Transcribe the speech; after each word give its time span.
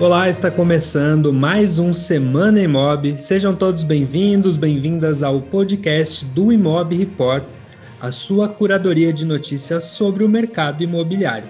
Olá, 0.00 0.28
está 0.28 0.50
começando 0.50 1.32
mais 1.32 1.78
um 1.78 1.94
Semana 1.94 2.60
Imob. 2.60 3.14
Sejam 3.22 3.54
todos 3.54 3.84
bem-vindos, 3.84 4.56
bem-vindas 4.56 5.22
ao 5.22 5.40
podcast 5.40 6.24
do 6.24 6.52
Imob 6.52 6.96
Report, 6.96 7.44
a 8.00 8.10
sua 8.10 8.48
curadoria 8.48 9.12
de 9.12 9.24
notícias 9.24 9.84
sobre 9.84 10.24
o 10.24 10.28
mercado 10.28 10.82
imobiliário. 10.82 11.46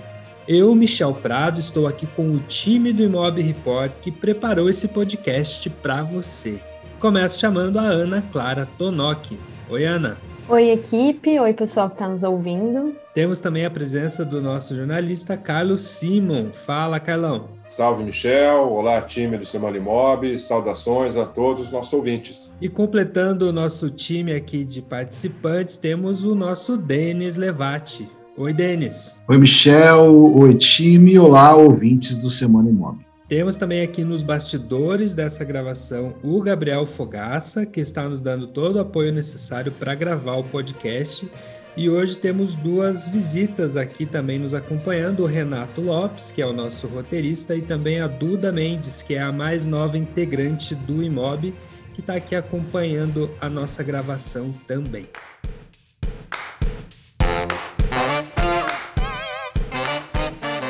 Eu, 0.46 0.75
Michel 0.75 1.14
Prado, 1.14 1.58
estou 1.58 1.86
aqui 1.86 2.07
com 2.07 2.32
o 2.32 2.38
time 2.40 2.93
do 2.93 3.02
Imob 3.02 3.40
Report 3.40 3.90
que 4.02 4.12
preparou 4.12 4.68
esse 4.68 4.88
podcast 4.88 5.70
para 5.70 6.02
você. 6.02 6.61
Começo 7.00 7.40
chamando 7.40 7.79
a 7.79 7.84
Ana 7.84 8.20
Clara 8.30 8.68
Tonoki. 8.76 9.38
Oi, 9.70 9.86
Ana. 9.86 10.18
Oi, 10.46 10.70
equipe. 10.70 11.40
Oi, 11.40 11.54
pessoal 11.54 11.88
que 11.88 11.95
está 11.95 12.06
nos 12.06 12.22
ouvindo. 12.22 12.94
Temos 13.14 13.40
também 13.40 13.64
a 13.64 13.71
presença 13.71 14.26
do 14.26 14.43
nosso 14.43 14.75
jornalista 14.76 15.39
Carlos 15.39 15.84
Simon. 15.84 16.50
Fala, 16.53 17.00
Carlão. 17.00 17.48
Salve, 17.67 18.04
Michel. 18.04 18.70
Olá, 18.70 19.00
time 19.00 19.39
do 19.39 19.46
Semana 19.46 19.79
Imob. 19.79 20.39
Saudações 20.39 21.17
a 21.17 21.25
todos 21.25 21.62
os 21.62 21.72
nossos 21.72 21.94
ouvintes. 21.94 22.53
E 22.61 22.68
completando 22.68 23.48
o 23.48 23.53
nosso 23.53 23.89
time 23.89 24.34
aqui 24.34 24.67
de 24.67 24.82
participantes, 24.82 25.79
temos 25.79 26.25
o 26.25 26.34
nosso 26.34 26.76
Denis 26.76 27.36
Levati. 27.36 28.06
Oi, 28.36 28.53
Denis. 28.53 29.17
Oi, 29.26 29.39
Michel. 29.39 30.36
Oi, 30.36 30.54
time. 30.56 31.18
Olá, 31.18 31.56
ouvintes 31.56 32.19
do 32.19 32.28
Semana 32.28 32.69
Imob. 32.69 32.98
Temos 33.27 33.56
também 33.56 33.80
aqui 33.80 34.05
nos 34.05 34.22
bastidores 34.22 35.14
dessa 35.14 35.44
gravação 35.44 36.14
o 36.22 36.42
Gabriel 36.42 36.84
Fogaça, 36.84 37.64
que 37.64 37.80
está 37.80 38.06
nos 38.06 38.20
dando 38.20 38.47
todo 38.47 38.77
o 38.77 38.80
apoio 38.80 39.12
necessário 39.12 39.72
para 39.72 39.94
gravar 39.94 40.36
o 40.36 40.44
podcast. 40.44 41.30
E 41.74 41.88
hoje 41.88 42.19
temos 42.19 42.55
duas 42.55 43.08
visitas 43.08 43.78
aqui 43.78 44.05
também 44.05 44.38
nos 44.38 44.52
acompanhando: 44.52 45.22
o 45.22 45.27
Renato 45.27 45.81
Lopes, 45.81 46.31
que 46.31 46.42
é 46.42 46.47
o 46.47 46.53
nosso 46.53 46.86
roteirista, 46.86 47.56
e 47.56 47.62
também 47.62 47.98
a 47.98 48.06
Duda 48.06 48.53
Mendes, 48.53 49.00
que 49.00 49.14
é 49.14 49.22
a 49.22 49.33
mais 49.33 49.64
nova 49.64 49.97
integrante 49.97 50.75
do 50.75 51.03
Imob, 51.03 51.55
que 51.94 52.00
está 52.00 52.16
aqui 52.16 52.36
acompanhando 52.36 53.31
a 53.41 53.48
nossa 53.48 53.83
gravação 53.83 54.53
também. 54.69 55.09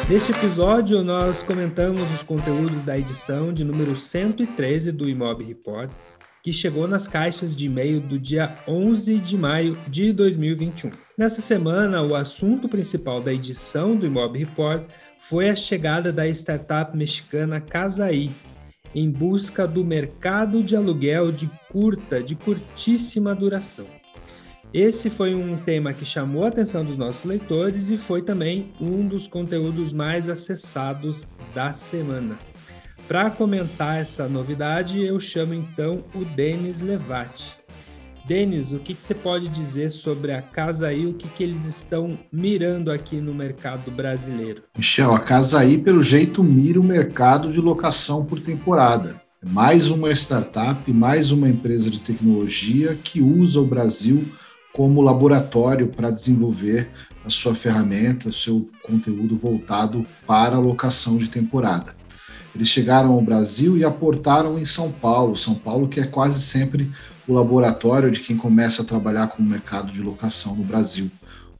Neste 0.07 0.33
episódio, 0.33 1.03
nós 1.03 1.43
comentamos 1.43 2.03
os 2.13 2.23
conteúdos 2.23 2.85
da 2.85 2.99
edição 2.99 3.55
de 3.55 3.65
número 3.65 3.99
113 3.99 4.93
do 4.93 5.09
Imob 5.09 5.43
Report, 5.43 5.91
que 6.43 6.53
chegou 6.53 6.87
nas 6.87 7.09
caixas 7.09 7.57
de 7.57 7.65
e-mail 7.65 8.01
do 8.01 8.19
dia 8.19 8.55
11 8.69 9.17
de 9.17 9.35
maio 9.39 9.79
de 9.89 10.13
2021. 10.13 10.91
Nessa 11.17 11.41
semana, 11.41 12.03
o 12.03 12.15
assunto 12.15 12.69
principal 12.69 13.23
da 13.23 13.33
edição 13.33 13.97
do 13.97 14.05
Imob 14.05 14.39
Report 14.39 14.85
foi 15.21 15.49
a 15.49 15.57
chegada 15.57 16.13
da 16.13 16.29
startup 16.29 16.95
mexicana 16.95 17.59
Casaí, 17.59 18.31
em 18.95 19.11
busca 19.11 19.67
do 19.67 19.83
mercado 19.83 20.63
de 20.63 20.77
aluguel 20.77 21.33
de 21.33 21.49
curta, 21.73 22.23
de 22.23 22.35
curtíssima 22.35 23.35
duração. 23.35 23.87
Esse 24.75 25.09
foi 25.09 25.37
um 25.37 25.57
tema 25.57 25.95
que 25.95 26.05
chamou 26.05 26.45
a 26.45 26.49
atenção 26.49 26.85
dos 26.85 26.99
nossos 26.99 27.23
leitores 27.23 27.91
e 27.91 27.97
foi 27.97 28.23
também 28.23 28.73
um 28.81 29.07
dos 29.07 29.25
conteúdos 29.25 29.93
mais 29.93 30.29
acessados 30.29 31.29
da 31.55 31.73
semana. 31.73 32.37
Para 33.07 33.31
comentar 33.31 34.01
essa 34.01 34.29
novidade, 34.29 35.01
eu 35.01 35.21
chamo 35.21 35.55
então 35.55 36.03
o 36.13 36.25
Denis 36.25 36.81
Levati. 36.81 37.57
Denis, 38.27 38.73
o 38.73 38.81
que, 38.81 38.95
que, 38.95 39.05
você 39.05 39.15
pode 39.15 39.47
dizer 39.47 39.93
sobre 39.93 40.33
a 40.33 40.43
Casaí, 40.43 41.07
o 41.07 41.15
que, 41.15 41.29
que 41.29 41.45
eles 41.45 41.67
estão 41.67 42.19
mirando 42.33 42.91
aqui 42.91 43.21
no 43.21 43.33
mercado 43.33 43.93
brasileiro? 43.93 44.65
Michel, 44.77 45.15
a 45.15 45.21
Casaí, 45.21 45.79
pelo 45.79 46.03
jeito, 46.03 46.43
mira 46.43 46.81
o 46.81 46.85
mercado 46.85 47.53
de 47.53 47.61
locação 47.61 48.25
por 48.25 48.41
temporada. 48.41 49.23
É 49.41 49.49
mais 49.49 49.89
uma 49.89 50.11
startup, 50.11 50.93
mais 50.93 51.31
uma 51.31 51.49
empresa 51.49 51.89
de 51.89 52.01
tecnologia 52.01 52.99
que 53.01 53.21
usa 53.21 53.61
o 53.61 53.67
Brasil 53.67 54.25
como 54.75 55.01
laboratório 55.01 55.87
para 55.87 56.11
desenvolver 56.11 56.91
a 57.25 57.31
sua 57.31 57.55
ferramenta, 57.55 58.29
o 58.29 58.33
seu 58.33 58.69
conteúdo 58.83 59.37
voltado 59.37 60.05
para 60.27 60.57
a 60.57 60.61
locação 60.61 61.17
de 61.17 61.31
temporada. 61.31 61.95
Eles 62.55 62.69
chegaram 62.69 63.13
ao 63.13 63.23
Brasil 63.23 63.77
e 63.79 63.85
aportaram 63.85 64.59
em 64.59 64.65
São 64.65 64.91
Paulo, 64.91 65.37
São 65.37 65.55
Paulo 65.55 65.89
que 65.89 66.01
é 66.01 66.07
quase 66.07 66.41
sempre 66.41 66.91
o 67.27 67.33
laboratório 67.33 68.11
de 68.11 68.21
quem 68.21 68.37
começa 68.37 68.83
a 68.83 68.85
trabalhar 68.85 69.29
com 69.29 69.43
o 69.43 69.47
mercado 69.47 69.93
de 69.93 70.03
locação 70.03 70.57
no 70.57 70.65
Brasil. 70.65 71.11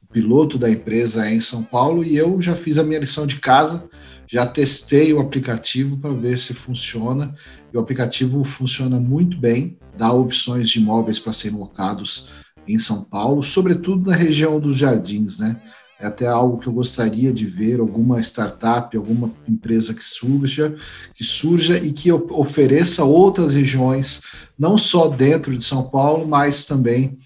O 0.03 0.07
piloto 0.13 0.57
da 0.57 0.69
empresa 0.69 1.27
é 1.27 1.33
em 1.33 1.41
São 1.41 1.63
Paulo 1.63 2.03
e 2.03 2.15
eu 2.15 2.41
já 2.41 2.55
fiz 2.55 2.77
a 2.77 2.83
minha 2.83 2.99
lição 2.99 3.25
de 3.25 3.39
casa, 3.39 3.89
já 4.27 4.45
testei 4.45 5.13
o 5.13 5.19
aplicativo 5.19 5.97
para 5.97 6.13
ver 6.13 6.37
se 6.37 6.53
funciona. 6.53 7.33
E 7.73 7.77
o 7.77 7.79
aplicativo 7.79 8.43
funciona 8.43 8.99
muito 8.99 9.37
bem, 9.37 9.77
dá 9.97 10.11
opções 10.11 10.69
de 10.69 10.79
imóveis 10.79 11.19
para 11.19 11.33
serem 11.33 11.57
locados 11.57 12.44
em 12.67 12.79
São 12.79 13.03
Paulo, 13.03 13.43
sobretudo 13.43 14.09
na 14.09 14.15
região 14.15 14.59
dos 14.59 14.77
jardins, 14.77 15.39
né? 15.39 15.59
É 15.99 16.07
até 16.07 16.27
algo 16.27 16.57
que 16.57 16.67
eu 16.67 16.73
gostaria 16.73 17.31
de 17.31 17.45
ver 17.45 17.79
alguma 17.79 18.19
startup, 18.19 18.95
alguma 18.97 19.31
empresa 19.47 19.93
que 19.93 20.03
surja, 20.03 20.75
que 21.13 21.23
surja 21.23 21.77
e 21.77 21.93
que 21.93 22.11
ofereça 22.11 23.05
outras 23.05 23.53
regiões, 23.53 24.21
não 24.59 24.77
só 24.77 25.07
dentro 25.07 25.57
de 25.57 25.63
São 25.63 25.83
Paulo, 25.83 26.27
mas 26.27 26.65
também 26.65 27.17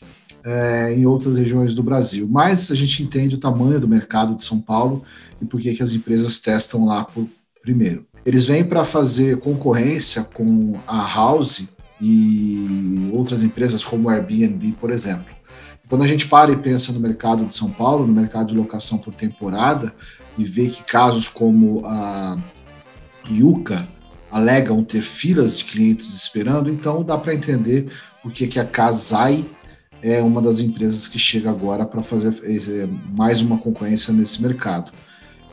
é, 0.44 0.94
em 0.94 1.06
outras 1.06 1.40
regiões 1.40 1.74
do 1.74 1.82
Brasil. 1.82 2.28
Mas 2.30 2.72
a 2.72 2.76
gente 2.76 3.02
entende 3.02 3.36
o 3.36 3.40
tamanho 3.40 3.80
do 3.80 3.88
mercado 3.88 4.36
de 4.36 4.44
São 4.44 4.62
Paulo 4.62 5.04
e 5.42 5.46
por 5.46 5.60
que, 5.60 5.74
que 5.74 5.84
as 5.84 5.94
empresas 5.94 6.40
testam 6.40 6.86
lá 6.86 7.04
por 7.04 7.28
primeiro. 7.64 8.06
Eles 8.26 8.46
vêm 8.46 8.64
para 8.64 8.84
fazer 8.84 9.38
concorrência 9.38 10.24
com 10.24 10.80
a 10.86 11.08
House, 11.08 11.68
e 12.02 13.10
outras 13.12 13.44
empresas 13.44 13.84
como 13.84 14.10
Airbnb, 14.10 14.74
por 14.80 14.92
exemplo. 14.92 15.36
Quando 15.88 16.04
a 16.04 16.08
gente 16.08 16.28
para 16.28 16.52
e 16.52 16.56
pensa 16.56 16.94
no 16.94 17.00
mercado 17.00 17.46
de 17.46 17.54
São 17.54 17.72
Paulo, 17.72 18.06
no 18.06 18.14
mercado 18.14 18.50
de 18.50 18.56
locação 18.56 19.00
por 19.00 19.14
temporada, 19.14 19.94
e 20.38 20.44
vê 20.44 20.68
que 20.68 20.84
casos 20.84 21.28
como 21.28 21.86
a 21.86 22.38
Yuka 23.30 23.88
alegam 24.32 24.84
ter 24.84 25.02
filas 25.02 25.58
de 25.58 25.66
clientes 25.66 26.14
esperando, 26.14 26.70
então 26.70 27.04
dá 27.04 27.18
para 27.18 27.34
entender 27.34 27.92
por 28.22 28.32
que, 28.32 28.60
a 28.60 28.66
Casai 28.66 29.46
é 30.02 30.22
uma 30.22 30.42
das 30.42 30.60
empresas 30.60 31.08
que 31.08 31.18
chega 31.18 31.50
agora 31.50 31.86
para 31.86 32.04
fazer 32.04 32.34
é, 32.44 32.88
mais 33.12 33.42
uma 33.42 33.58
concorrência 33.58 34.14
nesse 34.14 34.42
mercado. 34.42 34.92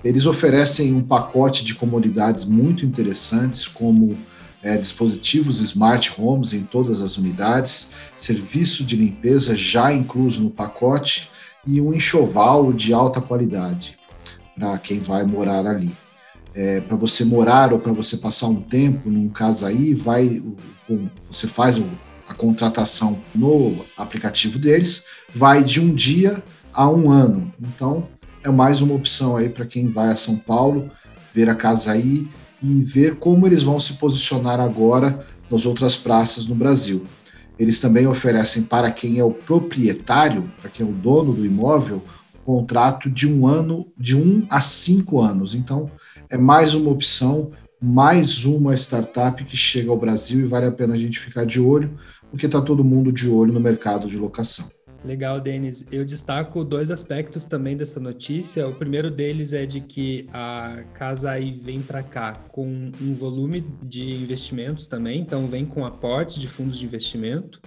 Eles 0.05 0.27
oferecem 0.27 0.95
um 0.95 1.03
pacote 1.03 1.65
de 1.65 1.75
comodidades 1.75 2.45
muito 2.45 2.85
interessantes, 2.85 3.67
como 3.67 4.17
é, 4.63 4.77
dispositivos 4.77 5.61
smart 5.61 6.15
homes 6.19 6.53
em 6.53 6.63
todas 6.63 7.03
as 7.03 7.17
unidades, 7.17 7.93
serviço 8.17 8.85
de 8.85 8.97
limpeza 8.97 9.57
já 9.57 9.93
incluso 9.93 10.43
no 10.43 10.51
pacote 10.51 11.31
e 11.67 11.81
um 11.81 11.93
enxoval 11.93 12.73
de 12.73 12.93
alta 12.93 13.21
qualidade 13.21 13.99
para 14.57 14.79
quem 14.79 14.99
vai 14.99 15.25
morar 15.25 15.67
ali. 15.67 15.93
É, 16.55 16.81
para 16.81 16.97
você 16.97 17.25
morar 17.25 17.73
ou 17.73 17.79
para 17.79 17.93
você 17.93 18.17
passar 18.17 18.47
um 18.49 18.63
tempo 18.63 19.11
num 19.11 19.31
aí, 19.67 19.93
vai, 19.93 20.43
você 21.31 21.47
faz 21.47 21.79
a 22.27 22.35
contratação 22.35 23.21
no 23.35 23.85
aplicativo 23.97 24.59
deles, 24.59 25.05
vai 25.35 25.63
de 25.63 25.81
um 25.81 25.95
dia 25.95 26.43
a 26.73 26.89
um 26.89 27.11
ano. 27.11 27.53
Então, 27.61 28.09
é 28.43 28.51
mais 28.51 28.81
uma 28.81 28.95
opção 28.95 29.37
aí 29.37 29.49
para 29.49 29.67
quem 29.67 29.87
vai 29.87 30.09
a 30.09 30.17
São 30.17 30.37
Paulo 30.37 30.91
ver 31.35 31.51
a 31.51 31.55
casa 31.55 31.93
aí 31.93 32.27
e 32.63 32.83
ver 32.83 33.17
como 33.17 33.47
eles 33.47 33.63
vão 33.63 33.79
se 33.79 33.95
posicionar 33.95 34.61
agora 34.61 35.27
nas 35.51 35.67
outras 35.67 35.97
praças 35.97 36.47
no 36.47 36.55
Brasil. 36.55 37.05
Eles 37.59 37.81
também 37.81 38.07
oferecem 38.07 38.65
para 38.65 38.91
quem 38.91 39.19
é 39.19 39.25
o 39.25 39.31
proprietário, 39.31 40.51
para 40.61 40.71
quem 40.71 40.87
é 40.87 40.89
o 40.89 40.93
dono 40.93 41.33
do 41.33 41.45
imóvel, 41.45 42.03
um 42.35 42.45
contrato 42.45 43.11
de 43.11 43.27
um 43.27 43.47
ano, 43.47 43.87
de 43.97 44.17
um 44.17 44.47
a 44.51 44.61
cinco 44.61 45.21
anos. 45.21 45.55
Então, 45.55 45.91
é 46.29 46.37
mais 46.37 46.75
uma 46.75 46.91
opção, 46.91 47.51
mais 47.81 48.45
uma 48.45 48.75
startup 48.75 49.43
que 49.45 49.57
chega 49.57 49.91
ao 49.91 49.99
Brasil 49.99 50.41
e 50.41 50.47
vale 50.47 50.67
a 50.67 50.73
pena 50.73 50.95
a 50.95 50.99
gente 50.99 51.19
ficar 51.19 51.47
de 51.47 51.61
olho, 51.61 51.97
porque 52.31 52.47
está 52.47 52.61
todo 52.61 52.85
mundo 52.85 53.11
de 53.11 53.29
olho 53.29 53.53
no 53.53 53.61
mercado 53.61 54.09
de 54.09 54.19
locação. 54.19 54.76
Legal, 55.07 55.41
Denis. 55.41 55.87
Eu 55.93 56.05
destaco 56.05 56.65
dois 56.65 56.91
aspectos 56.91 57.45
também 57.45 57.77
dessa 57.77 58.01
notícia. 58.01 58.67
O 58.67 58.75
primeiro 58.75 59.09
deles 59.09 59.53
é 59.53 59.65
de 59.65 59.81
que 59.81 60.27
a 60.33 60.83
Casa 60.95 61.31
aí 61.31 61.53
vem 61.53 61.81
para 61.81 62.03
cá 62.03 62.33
com 62.51 62.91
um 63.01 63.15
volume 63.15 63.65
de 63.85 64.11
investimentos 64.11 64.89
também, 64.89 65.21
então 65.21 65.47
vem 65.47 65.65
com 65.65 65.85
aportes 65.85 66.41
de 66.41 66.49
fundos 66.49 66.77
de 66.77 66.87
investimento, 66.87 67.61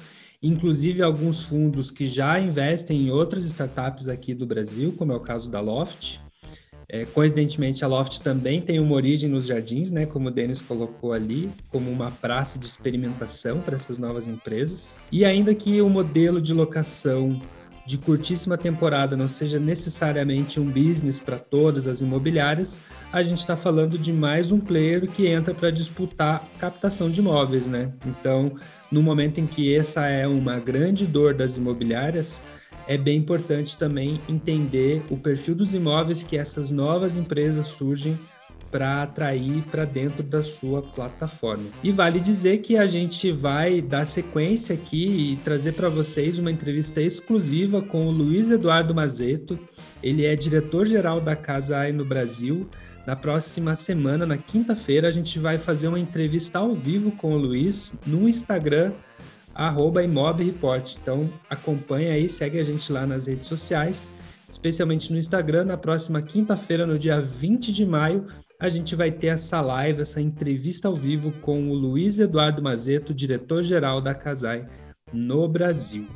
inclusive 0.43 1.01
alguns 1.01 1.41
fundos 1.41 1.89
que 1.89 2.07
já 2.07 2.37
investem 2.41 3.03
em 3.03 3.09
outras 3.09 3.45
startups 3.45 4.09
aqui 4.09 4.33
do 4.33 4.45
Brasil, 4.45 4.93
como 4.97 5.13
é 5.13 5.15
o 5.15 5.21
caso 5.21 5.49
da 5.49 5.61
Loft. 5.61 6.19
É, 6.91 7.05
coincidentemente, 7.05 7.85
a 7.85 7.87
Loft 7.87 8.19
também 8.19 8.59
tem 8.59 8.81
uma 8.81 8.95
origem 8.95 9.29
nos 9.29 9.45
jardins, 9.45 9.91
né, 9.91 10.07
como 10.07 10.29
o 10.29 10.31
Denis 10.31 10.59
colocou 10.59 11.13
ali, 11.13 11.51
como 11.69 11.91
uma 11.91 12.09
praça 12.09 12.57
de 12.57 12.65
experimentação 12.65 13.61
para 13.61 13.75
essas 13.75 13.99
novas 13.99 14.27
empresas. 14.27 14.95
E 15.11 15.23
ainda 15.23 15.53
que 15.53 15.79
o 15.81 15.89
modelo 15.89 16.41
de 16.41 16.51
locação 16.51 17.39
de 17.85 17.97
curtíssima 17.97 18.57
temporada 18.57 19.15
não 19.17 19.27
seja 19.27 19.59
necessariamente 19.59 20.59
um 20.59 20.65
business 20.65 21.19
para 21.19 21.39
todas 21.39 21.87
as 21.87 22.01
imobiliárias, 22.01 22.79
a 23.11 23.23
gente 23.23 23.39
está 23.39 23.57
falando 23.57 23.97
de 23.97 24.13
mais 24.13 24.51
um 24.51 24.59
player 24.59 25.07
que 25.09 25.27
entra 25.27 25.53
para 25.53 25.71
disputar 25.71 26.47
captação 26.59 27.09
de 27.09 27.19
imóveis, 27.19 27.65
né? 27.65 27.91
Então, 28.05 28.53
no 28.91 29.01
momento 29.01 29.39
em 29.39 29.47
que 29.47 29.75
essa 29.75 30.07
é 30.07 30.27
uma 30.27 30.59
grande 30.59 31.05
dor 31.07 31.33
das 31.33 31.57
imobiliárias, 31.57 32.39
é 32.89 32.97
bem 32.97 33.19
importante 33.19 33.77
também 33.77 34.19
entender 34.27 35.03
o 35.11 35.15
perfil 35.15 35.53
dos 35.53 35.75
imóveis 35.75 36.23
que 36.23 36.35
essas 36.35 36.71
novas 36.71 37.15
empresas 37.15 37.67
surgem 37.67 38.17
para 38.71 39.03
atrair 39.03 39.63
para 39.69 39.85
dentro 39.85 40.23
da 40.23 40.41
sua 40.41 40.81
plataforma. 40.81 41.65
E 41.83 41.91
vale 41.91 42.19
dizer 42.19 42.61
que 42.61 42.77
a 42.77 42.87
gente 42.87 43.31
vai 43.31 43.79
dar 43.79 44.05
sequência 44.05 44.73
aqui 44.73 45.33
e 45.33 45.37
trazer 45.43 45.73
para 45.73 45.87
vocês 45.87 46.39
uma 46.39 46.51
entrevista 46.51 46.99
exclusiva 46.99 47.79
com 47.79 48.01
o 48.01 48.11
Luiz 48.11 48.49
Eduardo 48.49 48.93
Mazeto. 48.95 49.59
Ele 50.01 50.25
é 50.25 50.35
diretor-geral 50.35 51.21
da 51.21 51.35
Casa 51.35 51.77
AI 51.77 51.91
no 51.91 52.03
Brasil. 52.03 52.67
Na 53.05 53.15
próxima 53.15 53.75
semana, 53.75 54.25
na 54.25 54.37
quinta-feira, 54.37 55.07
a 55.07 55.11
gente 55.11 55.37
vai 55.37 55.59
fazer 55.59 55.87
uma 55.87 55.99
entrevista 55.99 56.57
ao 56.57 56.73
vivo 56.73 57.11
com 57.11 57.33
o 57.33 57.37
Luiz 57.37 57.93
no 58.05 58.27
Instagram, 58.27 58.93
arroba 59.59 60.01
Report. 60.01 60.95
Então 61.01 61.29
acompanha 61.49 62.13
aí, 62.13 62.29
segue 62.29 62.59
a 62.59 62.63
gente 62.63 62.91
lá 62.91 63.05
nas 63.05 63.27
redes 63.27 63.47
sociais, 63.47 64.13
especialmente 64.49 65.11
no 65.11 65.17
Instagram. 65.17 65.65
Na 65.65 65.77
próxima 65.77 66.21
quinta-feira, 66.21 66.87
no 66.87 66.97
dia 66.97 67.19
20 67.19 67.71
de 67.73 67.85
maio, 67.85 68.25
a 68.59 68.69
gente 68.69 68.95
vai 68.95 69.11
ter 69.11 69.27
essa 69.27 69.59
live, 69.59 70.01
essa 70.01 70.21
entrevista 70.21 70.87
ao 70.87 70.95
vivo 70.95 71.31
com 71.41 71.69
o 71.69 71.73
Luiz 71.73 72.19
Eduardo 72.19 72.61
Mazeto, 72.61 73.13
diretor-geral 73.13 73.99
da 73.99 74.13
Casai 74.13 74.65
no 75.11 75.47
Brasil. 75.47 76.07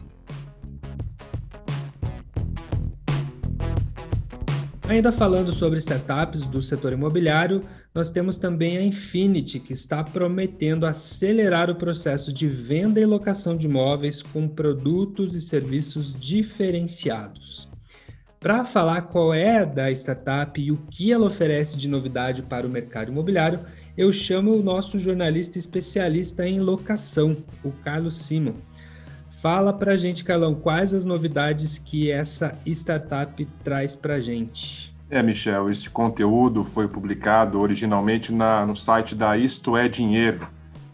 Ainda 4.88 5.14
falando 5.14 5.54
sobre 5.54 5.80
startups 5.80 6.46
do 6.46 6.62
setor 6.62 6.92
imobiliário, 6.92 7.64
nós 7.96 8.10
temos 8.10 8.38
também 8.38 8.78
a 8.78 8.84
Infinity, 8.84 9.58
que 9.60 9.72
está 9.72 10.04
prometendo 10.04 10.86
acelerar 10.86 11.70
o 11.70 11.76
processo 11.76 12.34
de 12.34 12.48
venda 12.48 13.00
e 13.00 13.06
locação 13.06 13.56
de 13.56 13.66
imóveis 13.66 14.22
com 14.22 14.46
produtos 14.48 15.36
e 15.36 15.42
serviços 15.42 16.14
diferenciados. 16.14 17.70
Para 18.42 18.66
falar 18.66 19.04
qual 19.04 19.34
é 19.34 19.66
da 19.66 19.90
startup 19.90 20.62
e 20.62 20.70
o 20.70 20.78
que 20.92 21.14
ela 21.14 21.28
oferece 21.28 21.78
de 21.78 21.88
novidade 21.88 22.42
para 22.42 22.68
o 22.68 22.70
mercado 22.70 23.10
imobiliário, 23.10 23.62
eu 23.98 24.12
chamo 24.12 24.54
o 24.54 24.62
nosso 24.62 25.00
jornalista 25.00 25.58
especialista 25.58 26.46
em 26.46 26.60
locação, 26.60 27.38
o 27.64 27.72
Carlos 27.72 28.18
Simon. 28.18 28.56
Fala 29.44 29.74
para 29.74 29.98
gente, 29.98 30.24
Carlão, 30.24 30.56
quais 30.56 30.94
as 30.94 31.04
novidades 31.04 31.78
que 31.78 32.10
essa 32.10 32.58
startup 32.66 33.46
traz 33.62 33.94
para 33.94 34.22
gente? 34.22 34.96
É, 35.10 35.22
Michel, 35.22 35.70
esse 35.70 35.90
conteúdo 35.90 36.64
foi 36.64 36.88
publicado 36.88 37.60
originalmente 37.60 38.32
na, 38.32 38.66
no 38.66 38.74
site 38.74 39.14
da 39.14 39.38
Isto 39.38 39.76
é 39.76 39.90
Dinheiro. 39.90 40.48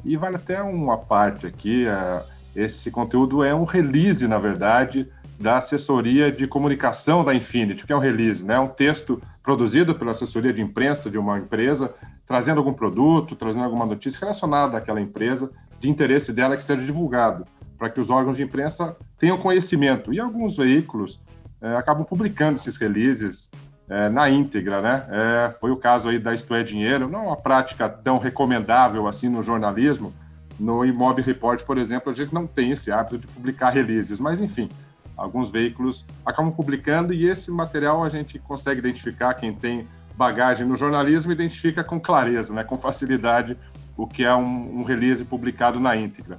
E 0.03 0.17
vale 0.17 0.37
até 0.37 0.63
uma 0.63 0.97
parte 0.97 1.45
aqui, 1.45 1.85
é, 1.85 2.23
esse 2.55 2.89
conteúdo 2.89 3.43
é 3.43 3.53
um 3.53 3.65
release, 3.65 4.27
na 4.27 4.39
verdade, 4.39 5.07
da 5.39 5.57
assessoria 5.57 6.31
de 6.31 6.47
comunicação 6.47 7.23
da 7.23 7.35
Infinity, 7.35 7.85
que 7.85 7.93
é 7.93 7.95
um 7.95 7.99
release, 7.99 8.43
né? 8.43 8.59
um 8.59 8.67
texto 8.67 9.21
produzido 9.43 9.93
pela 9.93 10.09
assessoria 10.09 10.51
de 10.51 10.59
imprensa 10.59 11.07
de 11.07 11.19
uma 11.19 11.37
empresa, 11.37 11.93
trazendo 12.25 12.57
algum 12.57 12.73
produto, 12.73 13.35
trazendo 13.35 13.65
alguma 13.65 13.85
notícia 13.85 14.19
relacionada 14.19 14.75
àquela 14.75 14.99
empresa, 14.99 15.51
de 15.79 15.87
interesse 15.87 16.33
dela 16.33 16.57
que 16.57 16.63
seja 16.63 16.83
divulgado, 16.83 17.45
para 17.79 17.89
que 17.89 17.99
os 17.99 18.09
órgãos 18.09 18.35
de 18.35 18.43
imprensa 18.43 18.95
tenham 19.17 19.37
conhecimento. 19.37 20.13
E 20.13 20.19
alguns 20.19 20.57
veículos 20.57 21.19
é, 21.61 21.75
acabam 21.77 22.05
publicando 22.05 22.57
esses 22.57 22.75
releases 22.75 23.49
é, 23.89 24.09
na 24.09 24.29
íntegra, 24.29 24.81
né? 24.81 25.07
É, 25.09 25.51
foi 25.51 25.71
o 25.71 25.77
caso 25.77 26.09
aí 26.09 26.19
da 26.19 26.33
Isto 26.33 26.53
é 26.53 26.61
Dinheiro, 26.61 27.09
não 27.09 27.19
é 27.19 27.27
uma 27.27 27.37
prática 27.37 27.87
tão 27.87 28.17
recomendável 28.17 29.07
assim 29.07 29.29
no 29.29 29.41
jornalismo. 29.41 30.13
No 30.59 30.85
Imob 30.85 31.21
Report, 31.21 31.63
por 31.63 31.77
exemplo, 31.77 32.11
a 32.11 32.13
gente 32.13 32.33
não 32.33 32.45
tem 32.45 32.71
esse 32.71 32.91
hábito 32.91 33.17
de 33.17 33.25
publicar 33.27 33.69
releases, 33.69 34.19
mas 34.19 34.41
enfim, 34.41 34.69
alguns 35.15 35.49
veículos 35.49 36.05
acabam 36.25 36.51
publicando 36.51 37.13
e 37.13 37.27
esse 37.27 37.49
material 37.49 38.03
a 38.03 38.09
gente 38.09 38.37
consegue 38.39 38.79
identificar 38.79 39.33
quem 39.35 39.53
tem 39.53 39.87
bagagem 40.15 40.67
no 40.67 40.75
jornalismo 40.75 41.31
identifica 41.31 41.81
com 41.81 41.97
clareza, 41.97 42.53
né, 42.53 42.61
com 42.65 42.77
facilidade 42.77 43.57
o 43.95 44.05
que 44.05 44.25
é 44.25 44.35
um, 44.35 44.79
um 44.79 44.83
release 44.83 45.23
publicado 45.23 45.79
na 45.79 45.95
íntegra. 45.95 46.37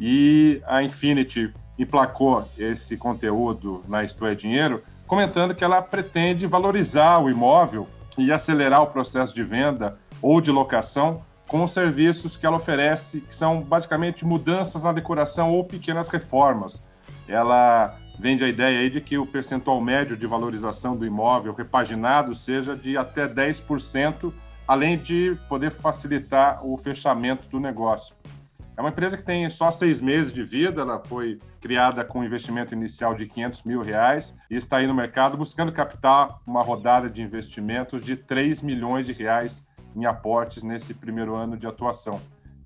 E 0.00 0.62
a 0.66 0.82
Infinity 0.82 1.52
emplacou 1.78 2.48
esse 2.56 2.96
conteúdo 2.96 3.82
na 3.88 4.04
Isto 4.04 4.26
é 4.26 4.34
Dinheiro, 4.34 4.82
comentando 5.06 5.54
que 5.54 5.64
ela 5.64 5.80
pretende 5.80 6.46
valorizar 6.46 7.18
o 7.18 7.30
imóvel 7.30 7.86
e 8.16 8.32
acelerar 8.32 8.82
o 8.82 8.88
processo 8.88 9.34
de 9.34 9.42
venda 9.42 9.98
ou 10.20 10.40
de 10.40 10.50
locação 10.50 11.22
com 11.46 11.64
os 11.64 11.72
serviços 11.72 12.36
que 12.36 12.44
ela 12.44 12.56
oferece, 12.56 13.22
que 13.22 13.34
são 13.34 13.62
basicamente 13.62 14.24
mudanças 14.24 14.84
na 14.84 14.92
decoração 14.92 15.52
ou 15.52 15.64
pequenas 15.64 16.08
reformas. 16.08 16.82
Ela 17.26 17.96
vende 18.18 18.44
a 18.44 18.48
ideia 18.48 18.80
aí 18.80 18.90
de 18.90 19.00
que 19.00 19.16
o 19.16 19.24
percentual 19.24 19.80
médio 19.80 20.16
de 20.16 20.26
valorização 20.26 20.96
do 20.96 21.06
imóvel 21.06 21.54
repaginado 21.54 22.34
seja 22.34 22.76
de 22.76 22.98
até 22.98 23.26
10%, 23.26 24.32
além 24.66 24.98
de 24.98 25.38
poder 25.48 25.70
facilitar 25.70 26.64
o 26.66 26.76
fechamento 26.76 27.48
do 27.48 27.58
negócio. 27.58 28.14
É 28.78 28.80
uma 28.80 28.90
empresa 28.90 29.16
que 29.16 29.24
tem 29.24 29.50
só 29.50 29.72
seis 29.72 30.00
meses 30.00 30.32
de 30.32 30.40
vida, 30.40 30.82
ela 30.82 31.00
foi 31.04 31.40
criada 31.60 32.04
com 32.04 32.20
um 32.20 32.24
investimento 32.24 32.72
inicial 32.72 33.12
de 33.12 33.26
500 33.26 33.64
mil 33.64 33.82
reais 33.82 34.38
e 34.48 34.54
está 34.54 34.76
aí 34.76 34.86
no 34.86 34.94
mercado 34.94 35.36
buscando 35.36 35.72
captar 35.72 36.38
uma 36.46 36.62
rodada 36.62 37.10
de 37.10 37.20
investimentos 37.20 38.04
de 38.04 38.14
3 38.14 38.62
milhões 38.62 39.04
de 39.04 39.12
reais 39.12 39.66
em 39.96 40.04
aportes 40.04 40.62
nesse 40.62 40.94
primeiro 40.94 41.34
ano 41.34 41.56
de 41.56 41.66
atuação. 41.66 42.20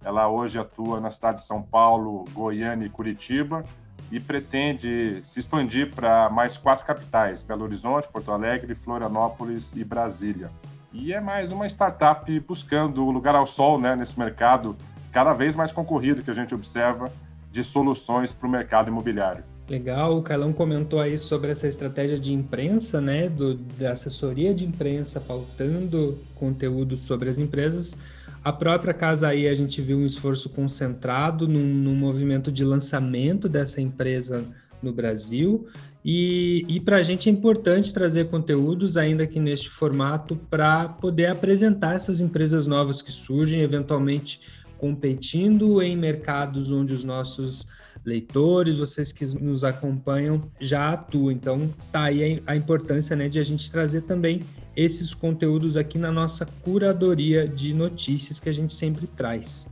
Ela 0.05 0.29
hoje 0.29 0.59
atua 0.59 1.01
na 1.01 1.11
cidade 1.11 1.39
de 1.39 1.47
São 1.47 1.63
Paulo, 1.63 2.27
Goiânia 2.35 2.85
e 2.85 2.91
Curitiba 2.91 3.65
e 4.11 4.21
pretende 4.21 5.23
se 5.25 5.41
expandir 5.41 5.95
para 5.95 6.29
mais 6.29 6.59
quatro 6.59 6.85
capitais: 6.85 7.43
Belo 7.43 7.65
Horizonte, 7.65 8.07
Porto 8.09 8.31
Alegre, 8.31 8.75
Florianópolis 8.75 9.75
e 9.75 9.83
Brasília. 9.83 10.51
E 10.93 11.15
é 11.15 11.23
mais 11.23 11.51
uma 11.51 11.67
startup 11.67 12.39
buscando 12.41 13.03
lugar 13.11 13.35
ao 13.35 13.47
sol 13.47 13.81
né, 13.81 13.97
nesse 13.97 14.19
mercado 14.19 14.77
cada 15.13 15.33
vez 15.35 15.55
mais 15.55 15.71
concorrido 15.71 16.23
que 16.23 16.31
a 16.31 16.35
gente 16.35 16.55
observa 16.55 17.13
de 17.53 17.63
soluções 17.63 18.33
para 18.33 18.49
o 18.49 18.51
mercado 18.51 18.89
imobiliário. 18.89 19.45
Legal, 19.69 20.19
o 20.19 20.23
Carlão 20.23 20.53
comentou 20.53 21.01
aí 21.01 21.17
sobre 21.19 21.51
essa 21.51 21.69
estratégia 21.69 22.19
de 22.19 22.33
imprensa, 22.33 23.01
né, 23.01 23.29
do, 23.29 23.55
da 23.55 23.93
assessoria 23.93 24.53
de 24.53 24.65
imprensa 24.65 25.21
pautando 25.21 26.19
conteúdo 26.35 26.97
sobre 26.97 27.29
as 27.29 27.39
empresas. 27.39 27.97
A 28.43 28.53
própria 28.53 28.93
Casa 28.93 29.29
aí 29.29 29.47
a 29.47 29.55
gente 29.55 29.81
viu 29.81 29.99
um 29.99 30.07
esforço 30.07 30.49
concentrado 30.49 31.47
num, 31.47 31.63
num 31.63 31.95
movimento 31.95 32.51
de 32.51 32.65
lançamento 32.65 33.49
dessa 33.49 33.81
empresa 33.81 34.45
no 34.83 34.93
Brasil. 34.93 35.69
E, 36.05 36.67
e 36.69 36.81
para 36.81 36.97
a 36.97 37.03
gente 37.03 37.29
é 37.29 37.33
importante 37.33 37.95
trazer 37.95 38.29
conteúdos, 38.29 38.97
ainda 38.97 39.27
que 39.27 39.39
neste 39.39 39.71
formato, 39.71 40.35
para 40.51 40.89
poder 40.89 41.27
apresentar 41.27 41.95
essas 41.95 42.21
empresas 42.21 42.67
novas 42.67 43.01
que 43.01 43.13
surgem, 43.13 43.61
eventualmente 43.61 44.41
competindo 44.83 45.81
em 45.81 45.97
mercados 45.97 46.73
onde 46.73 46.93
os 46.93 47.05
nossos 47.05 47.65
leitores, 48.05 48.79
vocês 48.79 49.13
que 49.13 49.25
nos 49.41 49.63
acompanham, 49.63 50.41
já 50.61 50.93
atuam. 50.93 51.31
Então, 51.31 51.73
tá 51.93 52.03
aí 52.03 52.43
a 52.45 52.57
importância 52.57 53.15
né, 53.15 53.29
de 53.29 53.39
a 53.39 53.45
gente 53.45 53.71
trazer 53.71 54.03
também 54.03 54.43
esses 54.75 55.15
conteúdos 55.15 55.77
aqui 55.77 55.99
na 55.99 56.11
nossa 56.11 56.45
curadoria 56.65 57.47
de 57.47 57.73
notícias 57.73 58.41
que 58.41 58.49
a 58.49 58.53
gente 58.53 58.75
sempre 58.75 59.07
traz. 59.07 59.71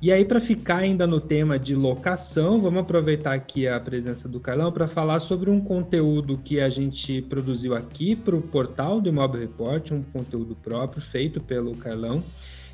E 0.00 0.12
aí, 0.12 0.24
para 0.24 0.38
ficar 0.38 0.76
ainda 0.76 1.04
no 1.04 1.20
tema 1.20 1.58
de 1.58 1.74
locação, 1.74 2.60
vamos 2.60 2.82
aproveitar 2.82 3.32
aqui 3.32 3.66
a 3.66 3.80
presença 3.80 4.28
do 4.28 4.38
Carlão 4.38 4.70
para 4.70 4.86
falar 4.86 5.18
sobre 5.18 5.50
um 5.50 5.60
conteúdo 5.60 6.38
que 6.38 6.60
a 6.60 6.68
gente 6.68 7.22
produziu 7.22 7.74
aqui 7.74 8.14
para 8.14 8.36
o 8.36 8.40
portal 8.40 9.00
do 9.00 9.08
Imóvel 9.08 9.40
Report, 9.40 9.90
um 9.90 10.02
conteúdo 10.04 10.54
próprio 10.54 11.02
feito 11.02 11.40
pelo 11.40 11.74
Carlão, 11.74 12.22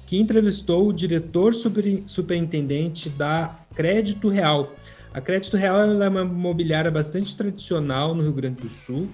que 0.07 0.19
entrevistou 0.19 0.89
o 0.89 0.93
diretor 0.93 1.55
super, 1.55 2.03
superintendente 2.07 3.09
da 3.09 3.59
Crédito 3.75 4.29
Real. 4.29 4.73
A 5.13 5.21
Crédito 5.21 5.57
Real 5.57 6.03
é 6.03 6.09
uma 6.09 6.23
imobiliária 6.23 6.91
bastante 6.91 7.37
tradicional 7.37 8.15
no 8.15 8.23
Rio 8.23 8.33
Grande 8.33 8.63
do 8.63 8.69
Sul 8.69 9.09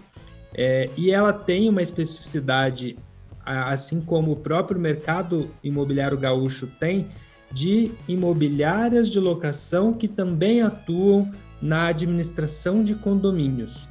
é, 0.55 0.91
e 0.97 1.11
ela 1.11 1.33
tem 1.33 1.69
uma 1.69 1.83
especificidade, 1.83 2.99
assim 3.45 4.01
como 4.01 4.33
o 4.33 4.37
próprio 4.37 4.81
mercado 4.81 5.51
imobiliário 5.63 6.19
gaúcho 6.19 6.67
tem, 6.79 7.09
de 7.53 7.91
imobiliárias 8.09 9.11
de 9.11 9.19
locação 9.19 9.93
que 9.93 10.09
também 10.09 10.63
atuam 10.63 11.31
na 11.61 11.89
administração 11.89 12.83
de 12.83 12.95
condomínios. 12.95 13.89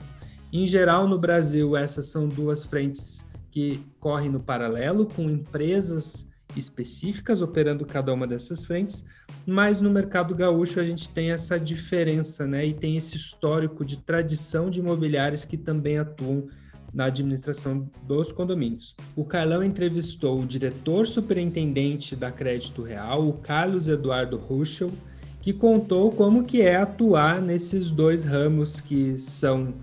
Em 0.52 0.66
geral, 0.66 1.08
no 1.08 1.20
Brasil, 1.20 1.78
essas 1.78 2.08
são 2.08 2.28
duas 2.28 2.66
frentes 2.66 3.28
que 3.52 3.84
correm 4.00 4.30
no 4.30 4.40
paralelo, 4.40 5.06
com 5.06 5.30
empresas 5.30 6.26
específicas 6.60 7.42
operando 7.42 7.86
cada 7.86 8.14
uma 8.14 8.28
dessas 8.28 8.66
frentes, 8.66 9.06
mas 9.46 9.82
no 9.82 9.90
mercado 9.90 10.36
gaúcho 10.36 10.80
a 10.80 10.84
gente 10.84 11.10
tem 11.10 11.32
essa 11.32 11.60
diferença, 11.60 12.46
né? 12.46 12.66
E 12.66 12.74
tem 12.74 12.98
esse 12.98 13.16
histórico 13.16 13.84
de 13.84 13.98
tradição 13.98 14.70
de 14.70 14.80
imobiliárias 14.80 15.46
que 15.46 15.58
também 15.58 15.98
atuam 15.98 16.48
na 16.94 17.06
administração 17.06 17.90
dos 18.04 18.32
condomínios. 18.32 18.96
O 19.16 19.24
Carlão 19.24 19.64
entrevistou 19.64 20.42
o 20.42 20.46
diretor 20.46 21.08
superintendente 21.08 22.16
da 22.16 22.32
Crédito 22.32 22.82
Real, 22.82 23.28
o 23.28 23.34
Carlos 23.34 23.88
Eduardo 23.88 24.38
Ruschel, 24.38 24.92
que 25.42 25.54
contou 25.54 26.12
como 26.12 26.44
que 26.44 26.62
é 26.62 26.76
atuar 26.76 27.42
nesses 27.42 27.90
dois 27.90 28.24
ramos 28.24 28.82
que 28.82 29.18
são 29.18 29.74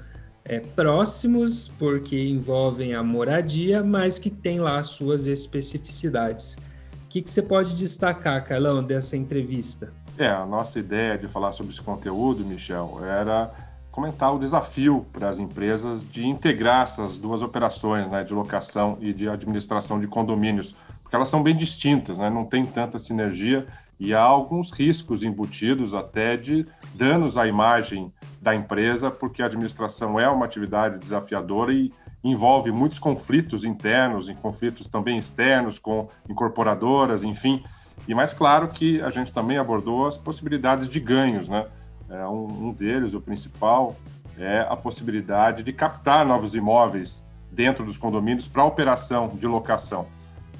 é, 0.49 0.61
próximos, 0.61 1.69
porque 1.79 2.29
envolvem 2.29 2.95
a 2.95 3.03
moradia, 3.03 3.83
mas 3.83 4.19
que 4.19 4.31
tem 4.31 4.61
lá 4.61 4.83
suas 4.85 5.26
especificidades. 5.26 6.57
O 7.05 7.09
que, 7.09 7.23
que 7.23 7.31
você 7.31 7.43
pode 7.43 7.75
destacar, 7.75 8.45
Carlão, 8.45 8.83
dessa 8.83 9.17
entrevista? 9.17 9.93
É, 10.17 10.29
a 10.29 10.47
nossa 10.47 10.79
ideia 10.79 11.19
de 11.19 11.26
falar 11.26 11.53
sobre 11.53 11.73
esse 11.73 11.83
conteúdo, 11.83 12.45
Michel, 12.45 13.00
era 13.05 13.50
comentar 13.91 14.35
o 14.35 14.38
desafio 14.38 15.07
para 15.12 15.29
as 15.29 15.38
empresas 15.38 16.09
de 16.09 16.26
integrar 16.26 16.83
essas 16.83 17.17
duas 17.17 17.43
operações, 17.43 18.09
né, 18.11 18.23
de 18.23 18.33
locação 18.33 18.99
e 19.00 19.12
de 19.12 19.29
administração 19.29 19.99
de 19.99 20.07
condomínios, 20.07 20.76
porque 21.03 21.17
elas 21.17 21.29
são 21.29 21.43
bem 21.43 21.57
distintas, 21.57 22.19
né, 22.19 22.29
não 22.29 22.45
tem 22.45 22.65
tanta 22.65 22.99
sinergia 22.99 23.67
e 23.99 24.12
há 24.12 24.21
alguns 24.21 24.71
riscos 24.71 25.23
embutidos 25.23 25.95
até 25.95 26.37
de 26.37 26.67
danos 26.95 27.38
à 27.38 27.47
imagem 27.47 28.12
da 28.47 28.55
empresa, 28.55 29.11
porque 29.11 29.43
a 29.43 29.47
administração 29.47 30.21
é 30.21 30.29
uma 30.29 30.45
atividade 30.45 30.99
desafiadora 30.99 31.73
e 31.73 31.93
envolve 32.23 32.71
muitos 32.71 32.97
conflitos 32.97 33.65
internos 33.65 34.29
e 34.29 34.35
conflitos 34.35 34.87
também 34.87 35.19
externos 35.19 35.81
com 35.81 36.09
incorporadoras, 36.31 37.25
enfim. 37.25 37.65
E 38.07 38.15
mais 38.15 38.33
claro 38.33 38.69
que 38.69 39.03
a 39.03 39.11
gente 39.11 39.33
também 39.33 39.59
abordou 39.59 40.07
as 40.07 40.17
possibilidades 40.17 40.88
de 40.88 41.00
ganhos, 41.00 41.49
né? 41.49 41.67
É, 42.09 42.25
um, 42.29 42.69
um 42.69 42.73
deles, 42.73 43.15
o 43.15 43.21
principal, 43.21 43.97
é 44.38 44.61
a 44.61 44.76
possibilidade 44.76 45.65
de 45.65 45.73
captar 45.73 46.25
novos 46.25 46.55
imóveis 46.55 47.26
dentro 47.50 47.85
dos 47.85 47.99
condomínios 47.99 48.47
para 48.47 48.62
operação 48.62 49.26
de 49.26 49.47
locação. 49.49 50.07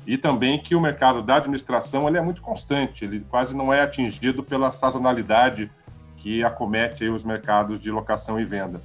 E 0.05 0.19
também 0.19 0.61
que 0.61 0.75
o 0.75 0.81
mercado 0.81 1.23
da 1.23 1.37
administração 1.37 2.09
ele 2.09 2.19
é 2.19 2.21
muito 2.21 2.43
constante, 2.43 3.05
ele 3.05 3.21
quase 3.31 3.57
não 3.57 3.73
é 3.73 3.81
atingido 3.81 4.43
pela 4.43 4.73
sazonalidade 4.73 5.71
que 6.27 6.43
acomete 6.43 7.09
os 7.09 7.23
mercados 7.23 7.79
de 7.79 7.89
locação 7.89 8.41
e 8.41 8.45
venda. 8.45 8.83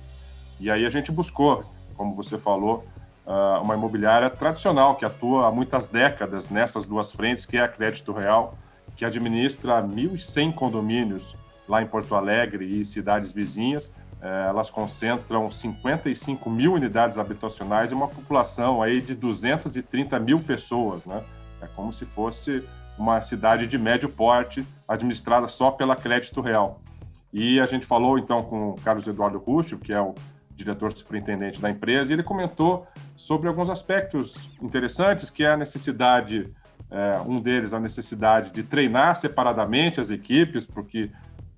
E 0.60 0.70
aí 0.70 0.86
a 0.86 0.90
gente 0.92 1.12
buscou, 1.12 1.66
como 1.98 2.14
você 2.14 2.38
falou, 2.38 2.86
ah, 3.26 3.60
uma 3.64 3.74
imobiliária 3.74 4.30
tradicional 4.30 4.94
que 4.94 5.04
atua 5.04 5.48
há 5.48 5.52
muitas 5.52 5.88
décadas 5.88 6.52
nessas 6.52 6.86
duas 6.86 7.12
frentes, 7.12 7.48
que 7.48 7.58
é 7.58 7.62
a 7.62 7.68
Crédito 7.68 8.14
Real, 8.14 8.56
que 8.96 9.04
administra 9.04 9.82
1.100 9.82 10.54
condomínios 10.54 11.36
lá 11.68 11.82
em 11.82 11.88
Porto 11.88 12.14
Alegre 12.14 12.64
e 12.64 12.86
cidades 12.86 13.32
vizinhas. 13.32 13.92
É, 14.22 14.46
elas 14.50 14.70
concentram 14.70 15.50
55 15.50 16.48
mil 16.48 16.74
unidades 16.74 17.18
habitacionais 17.18 17.92
e 17.92 17.96
uma 17.96 18.08
população 18.08 18.84
aí 18.84 19.02
de 19.02 19.16
230 19.16 20.20
mil 20.20 20.40
pessoas, 20.40 21.04
né? 21.08 21.24
É 21.60 21.66
como 21.76 21.92
se 21.92 22.06
fosse 22.06 22.64
uma 23.00 23.20
cidade 23.20 23.66
de 23.66 23.80
médio 23.80 24.10
porte 24.10 24.64
administrada 24.88 25.48
só 25.48 25.72
pela 25.72 25.96
Crédito 25.96 26.40
Real. 26.40 26.80
E 27.34 27.60
a 27.60 27.66
gente 27.66 27.86
falou 27.86 28.18
então 28.18 28.44
com 28.44 28.72
o 28.72 28.76
Carlos 28.82 29.08
Eduardo 29.08 29.38
Ruxo, 29.38 29.78
que 29.78 29.94
é 29.94 30.02
o 30.02 30.14
diretor 30.54 30.92
superintendente 30.92 31.62
da 31.62 31.70
empresa, 31.70 32.12
e 32.12 32.16
ele 32.16 32.24
comentou 32.24 32.86
sobre 33.16 33.48
alguns 33.48 33.70
aspectos 33.70 34.50
interessantes, 34.62 35.30
que 35.30 35.44
é 35.44 35.52
a 35.52 35.58
necessidade, 35.58 36.54
é, 36.90 37.20
um 37.26 37.40
deles, 37.40 37.74
a 37.74 37.80
necessidade 37.80 38.52
de 38.52 38.64
treinar 38.64 39.16
separadamente 39.16 40.00
as 40.00 40.10
equipes, 40.10 40.68
porque 40.68 41.10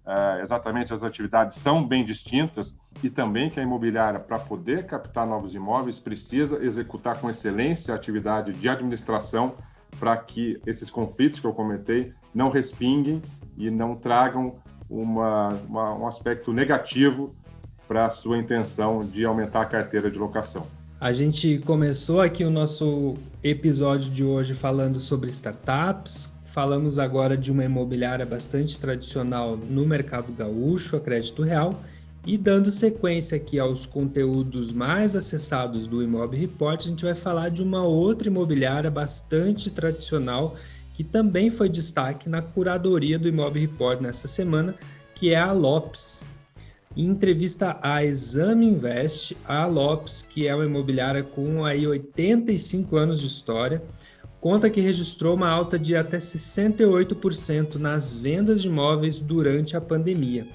é, 0.06 0.42
exatamente 0.42 0.94
as 0.94 1.04
atividades 1.04 1.58
são 1.58 1.86
bem 1.86 2.04
distintas 2.04 2.78
e 3.02 3.10
também 3.10 3.50
que 3.50 3.60
a 3.60 3.64
imobiliária, 3.64 4.20
para 4.20 4.38
poder 4.38 4.86
captar 4.86 5.26
novos 5.26 5.56
imóveis, 5.56 5.98
precisa 5.98 6.64
executar 6.64 7.20
com 7.20 7.30
excelência 7.30 7.94
a 7.94 7.98
atividade 7.98 8.54
de 8.54 8.70
administração 8.70 9.56
para 10.00 10.16
que 10.18 10.60
esses 10.66 10.90
conflitos 10.90 11.40
que 11.40 11.48
eu 11.48 11.54
comentei 11.54 12.14
não 12.34 12.50
respinguem 12.50 13.22
e 13.58 13.70
não 13.70 13.96
tragam 13.96 14.56
uma, 15.02 15.50
uma, 15.68 15.96
um 15.96 16.08
aspecto 16.08 16.54
negativo 16.54 17.36
para 17.88 18.06
a 18.06 18.10
sua 18.10 18.38
intenção 18.38 19.06
de 19.06 19.26
aumentar 19.26 19.62
a 19.62 19.66
carteira 19.66 20.10
de 20.10 20.18
locação. 20.18 20.68
A 21.00 21.12
gente 21.12 21.60
começou 21.66 22.22
aqui 22.22 22.46
o 22.46 22.50
nosso 22.50 23.16
episódio 23.44 24.10
de 24.10 24.24
hoje 24.24 24.54
falando 24.54 25.02
sobre 25.02 25.30
startups, 25.30 26.32
Falamos 26.54 27.00
agora 27.00 27.36
de 27.36 27.52
uma 27.52 27.66
imobiliária 27.66 28.28
bastante 28.28 28.80
tradicional 28.80 29.58
no 29.58 29.88
mercado 29.88 30.32
gaúcho, 30.32 30.96
a 30.96 31.00
Crédito 31.00 31.42
Real, 31.42 31.82
e 32.28 32.38
dando 32.38 32.70
sequência 32.70 33.36
aqui 33.36 33.58
aos 33.58 33.88
conteúdos 33.88 34.72
mais 34.72 35.16
acessados 35.16 35.88
do 35.88 36.04
Imob 36.04 36.38
Report, 36.38 36.80
a 36.80 36.88
gente 36.88 37.04
vai 37.04 37.16
falar 37.16 37.50
de 37.50 37.64
uma 37.64 37.82
outra 37.82 38.28
imobiliária 38.28 38.92
bastante 38.92 39.72
tradicional 39.72 40.56
que 40.94 41.04
também 41.04 41.50
foi 41.50 41.68
destaque 41.68 42.30
na 42.30 42.42
curadoria 42.42 43.18
do 43.18 43.28
Imob 43.28 43.60
Report 43.60 44.00
nessa 44.00 44.28
semana, 44.28 44.76
que 45.16 45.32
é 45.32 45.38
a 45.38 45.52
Lopes. 45.52 46.24
Em 46.96 47.08
entrevista 47.08 47.80
à 47.82 48.06
Exame 48.06 48.68
Invest, 48.68 49.36
a 49.44 49.66
Lopes, 49.66 50.22
que 50.22 50.48
é 50.48 50.54
uma 50.54 50.66
imobiliária 50.66 51.24
com 51.24 51.66
aí 51.66 51.88
85 51.88 52.96
anos 52.96 53.20
de 53.20 53.26
história, 53.26 53.82
conta 54.40 54.70
que 54.70 54.80
registrou 54.80 55.36
uma 55.36 55.50
alta 55.50 55.80
de 55.80 55.96
até 55.96 56.18
68% 56.18 57.76
nas 57.76 58.14
vendas 58.16 58.62
de 58.62 58.68
imóveis 58.68 59.18
durante 59.20 59.76
a 59.76 59.82
pandemia. 59.82 60.46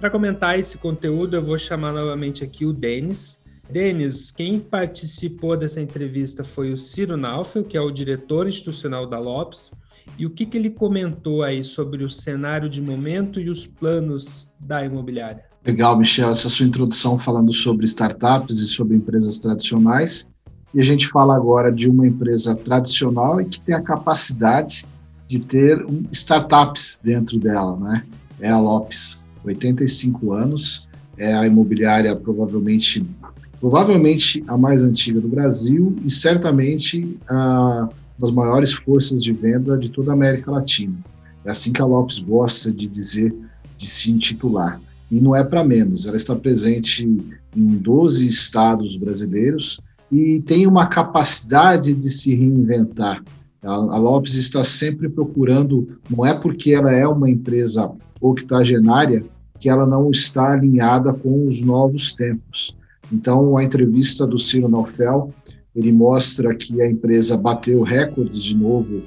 Para 0.00 0.08
comentar 0.08 0.58
esse 0.58 0.78
conteúdo, 0.78 1.34
eu 1.34 1.42
vou 1.42 1.58
chamar 1.58 1.92
novamente 1.92 2.44
aqui 2.44 2.64
o 2.64 2.72
Denis. 2.72 3.44
Denis, 3.70 4.30
quem 4.30 4.58
participou 4.58 5.56
dessa 5.56 5.80
entrevista 5.80 6.42
foi 6.42 6.72
o 6.72 6.78
Ciro 6.78 7.16
Naufel, 7.16 7.64
que 7.64 7.76
é 7.76 7.80
o 7.80 7.90
diretor 7.90 8.48
institucional 8.48 9.06
da 9.06 9.18
Lopes, 9.18 9.70
e 10.18 10.24
o 10.24 10.30
que, 10.30 10.46
que 10.46 10.56
ele 10.56 10.70
comentou 10.70 11.42
aí 11.42 11.62
sobre 11.62 12.02
o 12.02 12.08
cenário 12.08 12.68
de 12.68 12.80
momento 12.80 13.38
e 13.38 13.50
os 13.50 13.66
planos 13.66 14.48
da 14.58 14.84
imobiliária. 14.84 15.44
Legal, 15.66 15.98
Michel, 15.98 16.30
essa 16.30 16.48
sua 16.48 16.64
introdução 16.64 17.18
falando 17.18 17.52
sobre 17.52 17.84
startups 17.84 18.58
e 18.58 18.66
sobre 18.68 18.96
empresas 18.96 19.38
tradicionais. 19.38 20.30
E 20.72 20.80
a 20.80 20.84
gente 20.84 21.06
fala 21.06 21.36
agora 21.36 21.70
de 21.70 21.90
uma 21.90 22.06
empresa 22.06 22.56
tradicional 22.56 23.40
e 23.40 23.44
que 23.44 23.60
tem 23.60 23.74
a 23.74 23.82
capacidade 23.82 24.86
de 25.26 25.40
ter 25.40 25.84
um, 25.84 26.04
startups 26.10 26.98
dentro 27.02 27.38
dela, 27.38 27.76
né? 27.76 28.04
É 28.40 28.48
a 28.48 28.58
Lopes, 28.58 29.24
85 29.44 30.32
anos, 30.32 30.88
é 31.18 31.34
a 31.34 31.46
imobiliária 31.46 32.14
provavelmente 32.16 33.04
provavelmente 33.60 34.42
a 34.46 34.56
mais 34.56 34.82
antiga 34.82 35.20
do 35.20 35.28
Brasil 35.28 35.96
e 36.04 36.10
certamente 36.10 37.18
a 37.28 37.88
das 38.18 38.32
maiores 38.32 38.72
forças 38.72 39.22
de 39.22 39.30
venda 39.32 39.78
de 39.78 39.90
toda 39.90 40.10
a 40.10 40.14
América 40.14 40.50
Latina. 40.50 40.94
É 41.44 41.50
assim 41.50 41.72
que 41.72 41.80
a 41.80 41.84
Lopes 41.84 42.18
gosta 42.18 42.72
de 42.72 42.88
dizer, 42.88 43.32
de 43.76 43.88
se 43.88 44.10
intitular. 44.10 44.80
E 45.10 45.20
não 45.20 45.34
é 45.34 45.44
para 45.44 45.64
menos, 45.64 46.04
ela 46.04 46.16
está 46.16 46.34
presente 46.34 47.06
em 47.56 47.66
12 47.66 48.28
estados 48.28 48.96
brasileiros, 48.96 49.80
e 50.10 50.40
tem 50.40 50.66
uma 50.66 50.86
capacidade 50.86 51.94
de 51.94 52.10
se 52.10 52.34
reinventar. 52.34 53.22
A, 53.62 53.70
a 53.70 53.98
Lopes 53.98 54.34
está 54.34 54.64
sempre 54.64 55.08
procurando, 55.08 55.98
não 56.10 56.26
é 56.26 56.34
porque 56.34 56.74
ela 56.74 56.92
é 56.92 57.06
uma 57.06 57.30
empresa 57.30 57.90
octogenária 58.20 59.24
que 59.60 59.68
ela 59.68 59.86
não 59.86 60.10
está 60.10 60.52
alinhada 60.52 61.12
com 61.12 61.46
os 61.46 61.62
novos 61.62 62.14
tempos. 62.14 62.76
Então, 63.12 63.56
a 63.56 63.64
entrevista 63.64 64.26
do 64.26 64.38
Ciro 64.38 64.68
Naufel, 64.68 65.32
ele 65.74 65.92
mostra 65.92 66.54
que 66.54 66.80
a 66.82 66.90
empresa 66.90 67.36
bateu 67.36 67.82
recordes 67.82 68.42
de 68.42 68.56
novo 68.56 69.02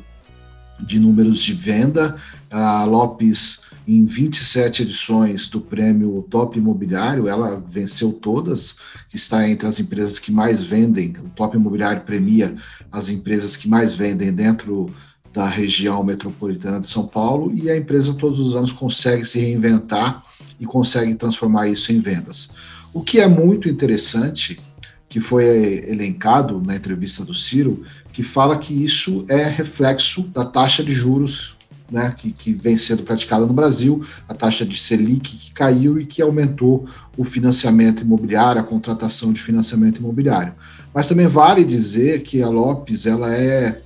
de 0.86 1.00
números 1.00 1.41
de 1.41 1.53
venda. 1.53 2.15
A 2.50 2.84
Lopes 2.86 3.63
em 3.88 4.05
27 4.05 4.84
edições 4.84 5.48
do 5.48 5.60
prêmio 5.60 6.25
Top 6.29 6.58
Imobiliário, 6.58 7.27
ela 7.27 7.63
venceu 7.67 8.13
todas, 8.13 8.77
está 9.13 9.48
entre 9.50 9.67
as 9.67 9.79
empresas 9.79 10.20
que 10.20 10.31
mais 10.31 10.62
vendem. 10.62 11.15
O 11.24 11.29
Top 11.29 11.55
Imobiliário 11.55 12.01
premia 12.03 12.55
as 12.91 13.10
empresas 13.10 13.58
que 13.58 13.67
mais 13.67 13.93
vendem 13.93 14.31
dentro 14.31 14.93
da 15.34 15.46
região 15.46 16.03
metropolitana 16.03 16.79
de 16.79 16.88
São 16.88 17.08
Paulo 17.08 17.53
e 17.53 17.70
a 17.70 17.77
empresa 17.77 18.13
todos 18.13 18.39
os 18.39 18.55
anos 18.55 18.72
consegue 18.72 19.24
se 19.25 19.39
reinventar 19.39 20.24
e 20.60 20.65
consegue 20.65 21.15
transformar 21.15 21.67
isso 21.67 21.91
em 21.91 22.00
vendas. 22.00 22.53
O 22.93 23.01
que 23.01 23.19
é 23.19 23.27
muito 23.27 23.69
interessante, 23.69 24.60
que 25.07 25.19
foi 25.19 25.45
elencado 25.88 26.62
na 26.62 26.75
entrevista 26.75 27.24
do 27.24 27.33
Ciro, 27.33 27.83
que 28.12 28.24
fala 28.24 28.57
que 28.57 28.74
isso 28.74 29.25
é 29.29 29.43
reflexo 29.43 30.24
da 30.24 30.45
taxa 30.45 30.83
de 30.83 30.93
juros 30.93 31.55
né, 31.91 32.13
que, 32.15 32.31
que 32.31 32.53
vem 32.53 32.77
sendo 32.77 33.03
praticada 33.03 33.45
no 33.45 33.53
Brasil, 33.53 34.01
a 34.27 34.33
taxa 34.33 34.65
de 34.65 34.77
Selic 34.77 35.36
que 35.36 35.51
caiu 35.51 36.00
e 36.00 36.05
que 36.05 36.21
aumentou 36.21 36.88
o 37.17 37.24
financiamento 37.24 38.01
imobiliário, 38.01 38.62
a 38.62 38.63
contratação 38.63 39.33
de 39.33 39.41
financiamento 39.41 40.00
imobiliário. 40.00 40.53
Mas 40.93 41.10
também 41.10 41.27
vale 41.27 41.65
dizer 41.65 42.24
que 42.24 42.41
a 42.41 42.48
Lopes 42.48 43.05
ela 43.05 43.36
é 43.36 43.81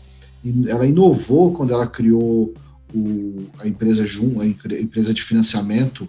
ela 0.67 0.85
inovou 0.85 1.51
quando 1.51 1.74
ela 1.74 1.88
criou 1.88 2.53
o, 2.93 3.47
a, 3.57 3.67
empresa, 3.67 4.03
a 4.03 4.45
empresa 4.45 5.12
de 5.12 5.24
financiamento 5.24 6.07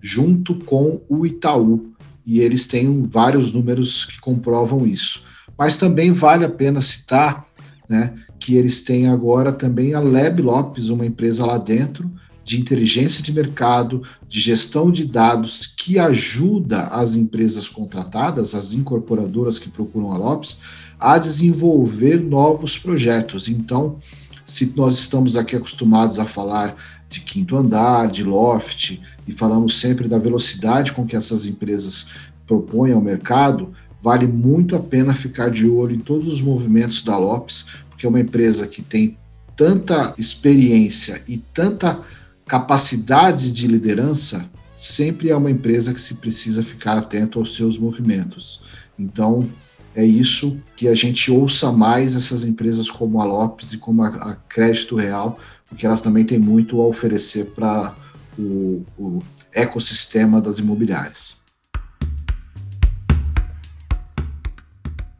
junto 0.00 0.54
com 0.54 1.02
o 1.08 1.26
Itaú, 1.26 1.92
e 2.24 2.40
eles 2.40 2.66
têm 2.66 3.02
vários 3.02 3.52
números 3.52 4.04
que 4.04 4.20
comprovam 4.20 4.86
isso. 4.86 5.22
Mas 5.58 5.76
também 5.76 6.10
vale 6.10 6.44
a 6.44 6.50
pena 6.50 6.80
citar 6.80 7.46
né, 7.88 8.14
que 8.38 8.56
eles 8.56 8.82
têm 8.82 9.08
agora 9.08 9.52
também 9.52 9.94
a 9.94 10.00
Leb 10.00 10.40
Lopes, 10.40 10.88
uma 10.88 11.06
empresa 11.06 11.44
lá 11.46 11.58
dentro 11.58 12.10
de 12.44 12.60
inteligência 12.60 13.22
de 13.22 13.32
mercado, 13.32 14.02
de 14.28 14.40
gestão 14.40 14.90
de 14.90 15.04
dados, 15.04 15.66
que 15.66 15.98
ajuda 15.98 16.88
as 16.88 17.14
empresas 17.14 17.68
contratadas, 17.68 18.54
as 18.54 18.74
incorporadoras 18.74 19.58
que 19.58 19.68
procuram 19.68 20.12
a 20.12 20.18
Lopes, 20.18 20.58
a 20.98 21.18
desenvolver 21.18 22.20
novos 22.20 22.76
projetos. 22.76 23.48
Então, 23.48 23.98
se 24.44 24.72
nós 24.76 24.98
estamos 24.98 25.36
aqui 25.36 25.54
acostumados 25.54 26.18
a 26.18 26.26
falar 26.26 26.76
de 27.12 27.20
quinto 27.20 27.56
andar, 27.56 28.10
de 28.10 28.24
loft, 28.24 29.00
e 29.26 29.32
falamos 29.32 29.78
sempre 29.78 30.08
da 30.08 30.18
velocidade 30.18 30.92
com 30.92 31.06
que 31.06 31.14
essas 31.14 31.46
empresas 31.46 32.10
propõem 32.46 32.92
ao 32.92 33.00
mercado, 33.00 33.72
vale 34.00 34.26
muito 34.26 34.74
a 34.74 34.80
pena 34.80 35.14
ficar 35.14 35.50
de 35.50 35.68
olho 35.68 35.94
em 35.94 36.00
todos 36.00 36.32
os 36.32 36.40
movimentos 36.40 37.02
da 37.02 37.16
Lopes, 37.16 37.66
porque 37.88 38.04
é 38.04 38.08
uma 38.08 38.20
empresa 38.20 38.66
que 38.66 38.82
tem 38.82 39.16
tanta 39.56 40.14
experiência 40.18 41.22
e 41.28 41.36
tanta 41.36 42.00
capacidade 42.46 43.52
de 43.52 43.66
liderança, 43.66 44.50
sempre 44.74 45.30
é 45.30 45.36
uma 45.36 45.50
empresa 45.50 45.92
que 45.92 46.00
se 46.00 46.14
precisa 46.14 46.64
ficar 46.64 46.98
atento 46.98 47.38
aos 47.38 47.54
seus 47.54 47.78
movimentos. 47.78 48.60
Então, 48.98 49.48
é 49.94 50.04
isso 50.04 50.58
que 50.76 50.88
a 50.88 50.94
gente 50.94 51.30
ouça 51.30 51.70
mais 51.70 52.16
essas 52.16 52.44
empresas 52.44 52.90
como 52.90 53.20
a 53.20 53.24
Lopes 53.24 53.72
e 53.72 53.78
como 53.78 54.02
a, 54.02 54.08
a 54.08 54.34
Crédito 54.48 54.96
Real, 54.96 55.38
porque 55.72 55.86
elas 55.86 56.02
também 56.02 56.22
têm 56.22 56.38
muito 56.38 56.82
a 56.82 56.86
oferecer 56.86 57.46
para 57.52 57.94
o, 58.38 58.84
o 58.98 59.22
ecossistema 59.54 60.38
das 60.38 60.58
imobiliárias. 60.58 61.40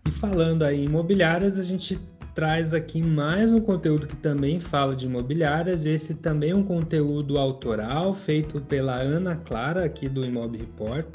E 0.06 0.10
falando 0.10 0.62
aí 0.62 0.82
em 0.82 0.84
imobiliárias, 0.84 1.56
a 1.56 1.62
gente 1.62 1.98
traz 2.34 2.74
aqui 2.74 3.02
mais 3.02 3.54
um 3.54 3.60
conteúdo 3.60 4.06
que 4.06 4.16
também 4.16 4.60
fala 4.60 4.94
de 4.94 5.06
imobiliárias. 5.06 5.86
Esse 5.86 6.16
também 6.16 6.50
é 6.50 6.54
um 6.54 6.62
conteúdo 6.62 7.38
autoral 7.38 8.12
feito 8.12 8.60
pela 8.60 8.96
Ana 8.96 9.36
Clara, 9.36 9.86
aqui 9.86 10.06
do 10.06 10.22
Imob 10.22 10.58
Report, 10.58 11.06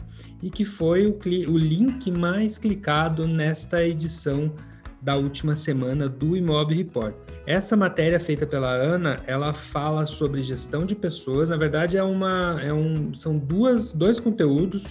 e 0.42 0.50
que 0.50 0.66
foi 0.66 1.06
o, 1.06 1.16
o 1.52 1.58
link 1.60 2.10
mais 2.10 2.58
clicado 2.58 3.28
nesta 3.28 3.86
edição 3.86 4.52
da 5.02 5.16
última 5.16 5.56
semana 5.56 6.08
do 6.10 6.36
Imob 6.36 6.74
Report. 6.74 7.16
Essa 7.46 7.76
matéria 7.78 8.20
feita 8.20 8.46
pela 8.46 8.72
Ana, 8.72 9.18
ela 9.26 9.54
fala 9.54 10.06
sobre 10.06 10.44
gestão 10.44 10.86
de 10.86 10.96
pessoas. 10.96 11.50
Na 11.50 11.58
verdade, 11.58 11.98
é 11.98 12.04
uma, 12.04 12.60
é 12.62 12.74
um, 12.74 13.14
são 13.14 13.38
duas, 13.38 13.94
dois 13.94 14.20
conteúdos. 14.20 14.84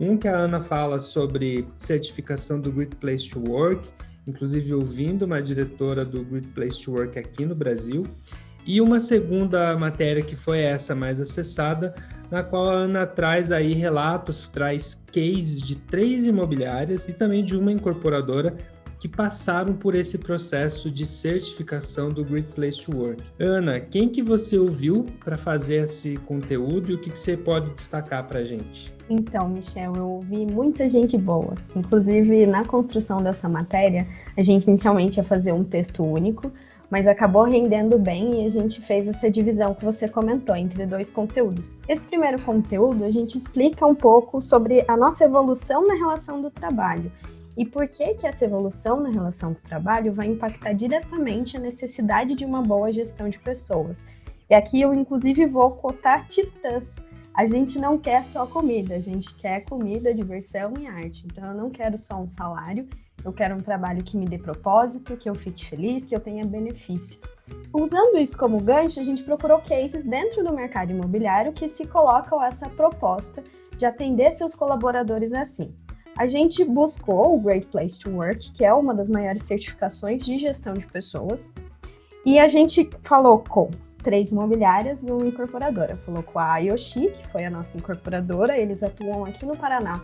Um 0.00 0.16
que 0.16 0.26
a 0.26 0.36
Ana 0.36 0.60
fala 0.60 1.00
sobre 1.00 1.66
certificação 1.76 2.60
do 2.60 2.72
Great 2.72 2.96
Place 2.96 3.28
to 3.28 3.40
Work 3.48 3.88
inclusive 4.26 4.72
ouvindo 4.74 5.24
uma 5.24 5.42
diretora 5.42 6.04
do 6.04 6.24
Great 6.24 6.48
Place 6.48 6.80
to 6.82 6.92
Work 6.92 7.18
aqui 7.18 7.44
no 7.44 7.54
Brasil. 7.54 8.04
E 8.64 8.80
uma 8.80 9.00
segunda 9.00 9.76
matéria 9.76 10.22
que 10.22 10.36
foi 10.36 10.60
essa 10.60 10.94
mais 10.94 11.20
acessada, 11.20 11.94
na 12.30 12.44
qual 12.44 12.70
a 12.70 12.74
Ana 12.74 13.06
traz 13.06 13.50
aí 13.50 13.72
relatos, 13.72 14.48
traz 14.48 15.02
cases 15.12 15.60
de 15.60 15.74
três 15.74 16.24
imobiliárias 16.24 17.08
e 17.08 17.12
também 17.12 17.44
de 17.44 17.56
uma 17.56 17.72
incorporadora 17.72 18.54
que 19.02 19.08
passaram 19.08 19.74
por 19.74 19.96
esse 19.96 20.16
processo 20.16 20.88
de 20.88 21.04
certificação 21.04 22.08
do 22.08 22.24
Great 22.24 22.46
Place 22.52 22.80
to 22.80 22.96
Work. 22.96 23.20
Ana, 23.36 23.80
quem 23.80 24.08
que 24.08 24.22
você 24.22 24.56
ouviu 24.56 25.06
para 25.24 25.36
fazer 25.36 25.82
esse 25.82 26.16
conteúdo 26.18 26.92
e 26.92 26.94
o 26.94 27.00
que, 27.00 27.10
que 27.10 27.18
você 27.18 27.36
pode 27.36 27.74
destacar 27.74 28.28
para 28.28 28.38
a 28.38 28.44
gente? 28.44 28.94
Então, 29.10 29.48
Michel, 29.48 29.92
eu 29.96 30.08
ouvi 30.08 30.46
muita 30.46 30.88
gente 30.88 31.18
boa. 31.18 31.54
Inclusive, 31.74 32.46
na 32.46 32.64
construção 32.64 33.20
dessa 33.20 33.48
matéria, 33.48 34.06
a 34.36 34.40
gente 34.40 34.68
inicialmente 34.68 35.16
ia 35.16 35.24
fazer 35.24 35.50
um 35.50 35.64
texto 35.64 36.04
único, 36.04 36.52
mas 36.88 37.08
acabou 37.08 37.42
rendendo 37.42 37.98
bem 37.98 38.44
e 38.44 38.46
a 38.46 38.50
gente 38.50 38.80
fez 38.80 39.08
essa 39.08 39.28
divisão 39.28 39.74
que 39.74 39.84
você 39.84 40.06
comentou 40.06 40.54
entre 40.54 40.86
dois 40.86 41.10
conteúdos. 41.10 41.76
Esse 41.88 42.04
primeiro 42.04 42.40
conteúdo, 42.42 43.04
a 43.04 43.10
gente 43.10 43.36
explica 43.36 43.84
um 43.84 43.96
pouco 43.96 44.40
sobre 44.40 44.84
a 44.86 44.96
nossa 44.96 45.24
evolução 45.24 45.88
na 45.88 45.94
relação 45.94 46.40
do 46.40 46.52
trabalho 46.52 47.10
e 47.56 47.66
por 47.66 47.86
que, 47.86 48.14
que 48.14 48.26
essa 48.26 48.44
evolução 48.44 49.00
na 49.00 49.10
relação 49.10 49.54
com 49.54 49.60
o 49.60 49.68
trabalho 49.68 50.12
vai 50.12 50.26
impactar 50.26 50.72
diretamente 50.72 51.56
a 51.56 51.60
necessidade 51.60 52.34
de 52.34 52.44
uma 52.44 52.62
boa 52.62 52.92
gestão 52.92 53.28
de 53.28 53.38
pessoas. 53.38 54.02
E 54.48 54.54
aqui 54.54 54.80
eu, 54.80 54.92
inclusive, 54.94 55.46
vou 55.46 55.70
cotar 55.72 56.28
titãs. 56.28 56.94
A 57.34 57.46
gente 57.46 57.78
não 57.78 57.98
quer 57.98 58.24
só 58.24 58.46
comida, 58.46 58.94
a 58.94 58.98
gente 58.98 59.34
quer 59.36 59.60
comida, 59.64 60.14
diversão 60.14 60.74
e 60.78 60.86
arte. 60.86 61.26
Então, 61.26 61.44
eu 61.44 61.54
não 61.54 61.70
quero 61.70 61.96
só 61.96 62.20
um 62.20 62.28
salário, 62.28 62.86
eu 63.24 63.32
quero 63.32 63.54
um 63.54 63.60
trabalho 63.60 64.02
que 64.02 64.16
me 64.16 64.26
dê 64.26 64.36
propósito, 64.36 65.16
que 65.16 65.28
eu 65.28 65.34
fique 65.34 65.64
feliz, 65.64 66.04
que 66.04 66.14
eu 66.14 66.20
tenha 66.20 66.44
benefícios. 66.44 67.36
Usando 67.72 68.18
isso 68.18 68.36
como 68.36 68.60
gancho, 68.60 69.00
a 69.00 69.04
gente 69.04 69.22
procurou 69.22 69.60
cases 69.60 70.06
dentro 70.06 70.44
do 70.44 70.52
mercado 70.52 70.90
imobiliário 70.90 71.52
que 71.52 71.68
se 71.68 71.86
colocam 71.86 72.42
essa 72.42 72.68
proposta 72.68 73.42
de 73.76 73.86
atender 73.86 74.32
seus 74.32 74.54
colaboradores 74.54 75.32
assim. 75.32 75.74
A 76.16 76.26
gente 76.26 76.64
buscou 76.64 77.34
o 77.34 77.40
Great 77.40 77.66
Place 77.68 77.98
to 77.98 78.10
Work, 78.10 78.52
que 78.52 78.64
é 78.64 78.72
uma 78.72 78.94
das 78.94 79.08
maiores 79.08 79.44
certificações 79.44 80.24
de 80.24 80.38
gestão 80.38 80.74
de 80.74 80.86
pessoas, 80.86 81.54
e 82.24 82.38
a 82.38 82.46
gente 82.46 82.88
falou 83.02 83.38
com 83.38 83.70
três 84.02 84.30
imobiliárias 84.30 85.02
e 85.02 85.10
uma 85.10 85.26
incorporadora. 85.26 85.96
Falou 85.96 86.22
com 86.22 86.38
a 86.38 86.52
Ayoshi, 86.52 87.08
que 87.08 87.28
foi 87.28 87.44
a 87.44 87.50
nossa 87.50 87.78
incorporadora, 87.78 88.58
eles 88.58 88.82
atuam 88.82 89.24
aqui 89.24 89.46
no 89.46 89.56
Paraná 89.56 90.02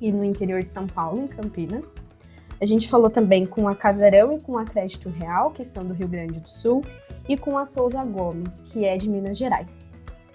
e 0.00 0.10
no 0.10 0.24
interior 0.24 0.62
de 0.62 0.70
São 0.70 0.86
Paulo, 0.86 1.22
em 1.22 1.28
Campinas. 1.28 1.94
A 2.60 2.64
gente 2.64 2.88
falou 2.88 3.10
também 3.10 3.44
com 3.44 3.68
a 3.68 3.74
Casarão 3.74 4.32
e 4.32 4.40
com 4.40 4.56
a 4.56 4.64
Crédito 4.64 5.10
Real, 5.10 5.50
que 5.50 5.64
são 5.64 5.84
do 5.84 5.92
Rio 5.92 6.08
Grande 6.08 6.40
do 6.40 6.48
Sul, 6.48 6.82
e 7.28 7.36
com 7.36 7.58
a 7.58 7.66
Souza 7.66 8.02
Gomes, 8.02 8.62
que 8.62 8.84
é 8.84 8.96
de 8.96 9.10
Minas 9.10 9.36
Gerais. 9.36 9.83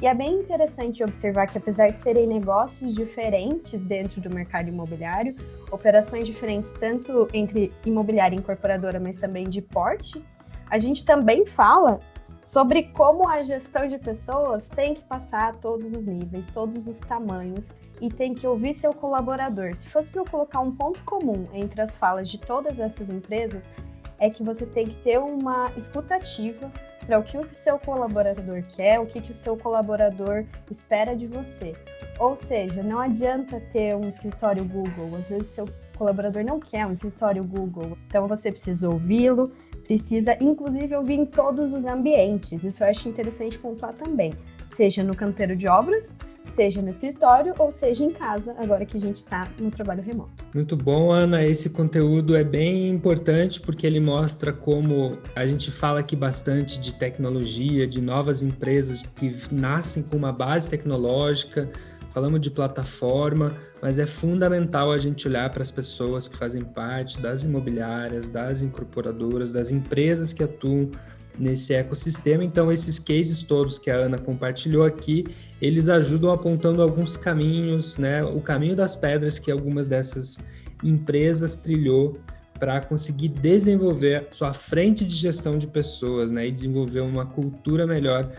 E 0.02 0.08
é 0.08 0.14
bem 0.14 0.40
interessante 0.40 1.04
observar 1.04 1.48
que, 1.48 1.58
apesar 1.58 1.90
de 1.90 2.00
serem 2.00 2.26
negócios 2.26 2.96
diferentes 2.96 3.84
dentro 3.84 4.22
do 4.22 4.34
mercado 4.34 4.70
imobiliário, 4.70 5.36
operações 5.70 6.26
diferentes 6.26 6.72
tanto 6.72 7.28
entre 7.34 7.74
imobiliária 7.86 8.34
e 8.34 8.40
incorporadora, 8.40 8.98
mas 8.98 9.18
também 9.18 9.50
de 9.50 9.62
porte, 9.62 10.24
a 10.70 10.78
gente 10.78 11.04
também 11.04 11.46
fala 11.46 12.00
sobre 12.46 12.84
como 12.84 13.28
a 13.28 13.42
gestão 13.42 13.90
de 13.90 13.98
pessoas 13.98 14.70
tem 14.70 14.94
que 14.94 15.04
passar 15.04 15.50
a 15.50 15.54
todos 15.54 15.94
os 15.94 16.06
níveis, 16.06 16.48
todos 16.48 16.88
os 16.88 17.02
tamanhos 17.02 17.76
e 18.00 18.08
tem 18.08 18.34
que 18.34 18.48
ouvir 18.48 18.74
seu 18.74 18.94
colaborador. 18.94 19.76
Se 19.76 19.90
fosse 19.90 20.10
para 20.12 20.22
eu 20.22 20.26
colocar 20.26 20.62
um 20.62 20.72
ponto 20.72 21.04
comum 21.04 21.46
entre 21.54 21.82
as 21.82 21.94
falas 21.94 22.30
de 22.30 22.38
todas 22.38 22.80
essas 22.80 23.10
empresas, 23.10 23.70
é 24.18 24.30
que 24.30 24.44
você 24.44 24.66
tem 24.66 24.88
que 24.88 24.96
ter 24.96 25.20
uma 25.20 25.70
escutativa 25.76 26.72
para 27.10 27.18
o 27.18 27.24
que 27.24 27.40
o 27.40 27.50
seu 27.54 27.80
colaborador 27.80 28.62
quer, 28.62 29.00
o 29.00 29.06
que, 29.08 29.20
que 29.20 29.32
o 29.32 29.34
seu 29.34 29.58
colaborador 29.58 30.46
espera 30.70 31.16
de 31.16 31.26
você. 31.26 31.74
Ou 32.20 32.38
seja, 32.38 32.84
não 32.84 33.00
adianta 33.00 33.60
ter 33.74 33.96
um 33.96 34.08
escritório 34.08 34.64
Google, 34.64 35.18
às 35.18 35.28
vezes 35.28 35.48
seu 35.48 35.68
colaborador 35.98 36.44
não 36.44 36.60
quer 36.60 36.86
um 36.86 36.94
escritório 36.94 37.44
Google, 37.44 37.98
então 38.06 38.28
você 38.28 38.52
precisa 38.52 38.88
ouvi-lo, 38.88 39.52
precisa 39.86 40.38
inclusive 40.40 40.96
ouvir 40.96 41.16
em 41.16 41.26
todos 41.26 41.74
os 41.74 41.84
ambientes. 41.86 42.64
Isso 42.64 42.84
eu 42.84 42.90
acho 42.90 43.10
interessante 43.10 43.58
pontuar 43.58 43.94
também 43.94 44.32
seja 44.70 45.04
no 45.04 45.16
canteiro 45.16 45.56
de 45.56 45.68
obras, 45.68 46.18
seja 46.50 46.82
no 46.82 46.90
escritório 46.90 47.54
ou 47.58 47.72
seja 47.72 48.04
em 48.04 48.12
casa, 48.12 48.56
agora 48.58 48.86
que 48.86 48.98
a 48.98 49.00
gente 49.00 49.18
está 49.18 49.48
no 49.60 49.72
trabalho 49.72 50.02
remoto. 50.02 50.46
Muito 50.54 50.76
bom, 50.76 51.12
Ana. 51.12 51.46
Esse 51.46 51.70
conteúdo 51.70 52.36
é 52.36 52.44
bem 52.44 52.90
importante 52.90 53.60
porque 53.60 53.86
ele 53.86 54.00
mostra 54.00 54.52
como 54.52 55.18
a 55.36 55.46
gente 55.46 55.72
fala 55.72 56.00
aqui 56.00 56.16
bastante 56.16 56.80
de 56.80 56.94
tecnologia, 56.94 57.88
de 57.88 58.02
novas 58.02 58.42
empresas 58.42 59.04
que 59.16 59.36
nascem 59.52 60.04
com 60.04 60.18
uma 60.18 60.32
base 60.32 60.70
tecnológica, 60.70 61.70
falamos 62.14 62.42
de 62.42 62.50
plataforma, 62.50 63.56
mas 63.82 64.00
é 64.00 64.06
fundamental 64.06 64.92
a 64.92 64.98
gente 64.98 65.28
olhar 65.28 65.50
para 65.50 65.64
as 65.64 65.72
pessoas 65.72 66.28
que 66.28 66.36
fazem 66.36 66.64
parte 66.64 67.20
das 67.22 67.44
imobiliárias, 67.44 68.28
das 68.28 68.62
incorporadoras, 68.62 69.52
das 69.52 69.72
empresas 69.72 70.34
que 70.34 70.44
atuam 70.44 70.92
nesse 71.40 71.74
ecossistema. 71.74 72.44
Então, 72.44 72.72
esses 72.72 73.00
cases 73.00 73.42
todos 73.42 73.80
que 73.80 73.90
a 73.90 73.96
Ana 73.96 74.18
compartilhou 74.18 74.84
aqui, 74.84 75.26
eles 75.62 75.88
ajudam 75.88 76.32
apontando 76.32 76.82
alguns 76.82 77.16
caminhos, 77.16 77.98
né? 77.98 78.24
O 78.24 78.42
caminho 78.42 78.76
das 78.76 78.96
pedras 78.96 79.40
que 79.40 79.52
algumas 79.52 79.88
dessas 79.88 80.44
empresas 80.84 81.56
trilhou 81.56 82.18
para 82.60 82.82
conseguir 82.82 83.30
desenvolver 83.30 84.28
sua 84.32 84.54
frente 84.54 85.06
de 85.06 85.16
gestão 85.16 85.58
de 85.58 85.66
pessoas, 85.66 86.30
né? 86.30 86.48
E 86.48 86.52
desenvolver 86.52 87.00
uma 87.00 87.26
cultura 87.26 87.88
melhor 87.88 88.30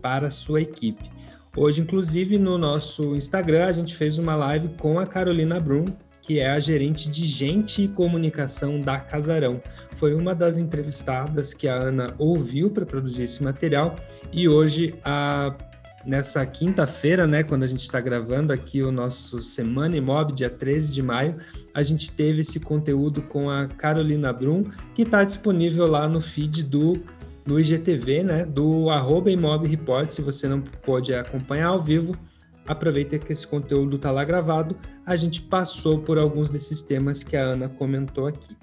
para 0.00 0.28
a 0.28 0.30
sua 0.30 0.60
equipe. 0.62 1.10
Hoje, 1.56 1.80
inclusive, 1.80 2.38
no 2.38 2.58
nosso 2.58 3.14
Instagram, 3.14 3.66
a 3.66 3.72
gente 3.72 3.94
fez 3.94 4.18
uma 4.18 4.34
live 4.34 4.68
com 4.80 4.98
a 4.98 5.06
Carolina 5.06 5.60
Brum, 5.60 5.84
que 6.26 6.40
é 6.40 6.50
a 6.50 6.58
gerente 6.58 7.10
de 7.10 7.26
gente 7.26 7.82
e 7.82 7.88
comunicação 7.88 8.80
da 8.80 8.98
Casarão. 8.98 9.60
Foi 9.96 10.14
uma 10.14 10.34
das 10.34 10.56
entrevistadas 10.56 11.52
que 11.52 11.68
a 11.68 11.74
Ana 11.74 12.14
ouviu 12.18 12.70
para 12.70 12.86
produzir 12.86 13.24
esse 13.24 13.42
material 13.42 13.94
e 14.32 14.48
hoje 14.48 14.94
a 15.04 15.54
nessa 16.06 16.44
quinta-feira, 16.44 17.26
né, 17.26 17.42
quando 17.42 17.62
a 17.62 17.66
gente 17.66 17.82
está 17.82 17.98
gravando 17.98 18.52
aqui 18.52 18.82
o 18.82 18.92
nosso 18.92 19.42
Semana 19.42 19.96
Imob, 19.96 20.34
dia 20.34 20.50
13 20.50 20.92
de 20.92 21.00
maio, 21.00 21.36
a 21.72 21.82
gente 21.82 22.12
teve 22.12 22.40
esse 22.40 22.60
conteúdo 22.60 23.22
com 23.22 23.48
a 23.48 23.66
Carolina 23.66 24.30
Brum, 24.30 24.64
que 24.94 25.00
está 25.00 25.24
disponível 25.24 25.86
lá 25.86 26.06
no 26.06 26.20
feed 26.20 26.62
do, 26.62 26.92
do 27.46 27.58
IGTV, 27.58 28.22
né, 28.22 28.44
do 28.44 28.90
arroba 28.90 29.30
Imob 29.30 29.66
Report, 29.66 30.10
se 30.10 30.20
você 30.20 30.46
não 30.46 30.60
pode 30.60 31.14
acompanhar 31.14 31.68
ao 31.68 31.82
vivo, 31.82 32.14
aproveita 32.66 33.18
que 33.18 33.32
esse 33.32 33.46
conteúdo 33.46 33.96
está 33.96 34.10
lá 34.10 34.24
gravado, 34.24 34.76
a 35.04 35.16
gente 35.16 35.40
passou 35.42 35.98
por 36.00 36.18
alguns 36.18 36.50
desses 36.50 36.82
temas 36.82 37.22
que 37.22 37.36
a 37.36 37.42
Ana 37.42 37.68
comentou 37.68 38.26
aqui. 38.26 38.56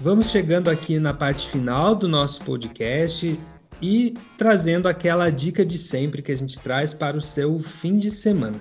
Vamos 0.00 0.30
chegando 0.30 0.70
aqui 0.70 0.98
na 0.98 1.12
parte 1.12 1.48
final 1.48 1.94
do 1.94 2.08
nosso 2.08 2.42
podcast 2.42 3.38
e 3.82 4.14
trazendo 4.38 4.88
aquela 4.88 5.28
dica 5.30 5.64
de 5.64 5.76
sempre 5.76 6.22
que 6.22 6.32
a 6.32 6.36
gente 6.36 6.58
traz 6.58 6.94
para 6.94 7.16
o 7.16 7.22
seu 7.22 7.58
fim 7.58 7.98
de 7.98 8.10
semana. 8.10 8.60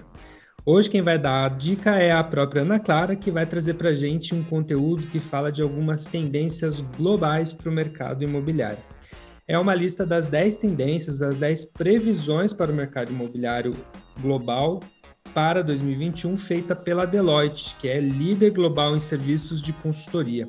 Hoje 0.65 0.89
quem 0.89 1.01
vai 1.01 1.17
dar 1.17 1.45
a 1.45 1.49
dica 1.49 1.95
é 1.95 2.11
a 2.11 2.23
própria 2.23 2.61
Ana 2.61 2.79
Clara, 2.79 3.15
que 3.15 3.31
vai 3.31 3.45
trazer 3.45 3.75
para 3.75 3.89
a 3.89 3.95
gente 3.95 4.35
um 4.35 4.43
conteúdo 4.43 5.07
que 5.07 5.19
fala 5.19 5.51
de 5.51 5.61
algumas 5.61 6.05
tendências 6.05 6.81
globais 6.81 7.53
para 7.53 7.69
o 7.69 7.73
mercado 7.73 8.23
imobiliário. 8.23 8.83
É 9.49 9.57
uma 9.57 9.73
lista 9.73 10.05
das 10.05 10.27
10 10.27 10.57
tendências, 10.57 11.17
das 11.17 11.35
10 11.35 11.65
previsões 11.65 12.53
para 12.53 12.71
o 12.71 12.75
mercado 12.75 13.11
imobiliário 13.11 13.75
global 14.21 14.79
para 15.33 15.63
2021, 15.63 16.37
feita 16.37 16.75
pela 16.75 17.03
Deloitte, 17.03 17.75
que 17.79 17.87
é 17.87 17.99
líder 17.99 18.51
global 18.51 18.95
em 18.95 18.99
serviços 18.99 19.59
de 19.59 19.73
consultoria. 19.73 20.47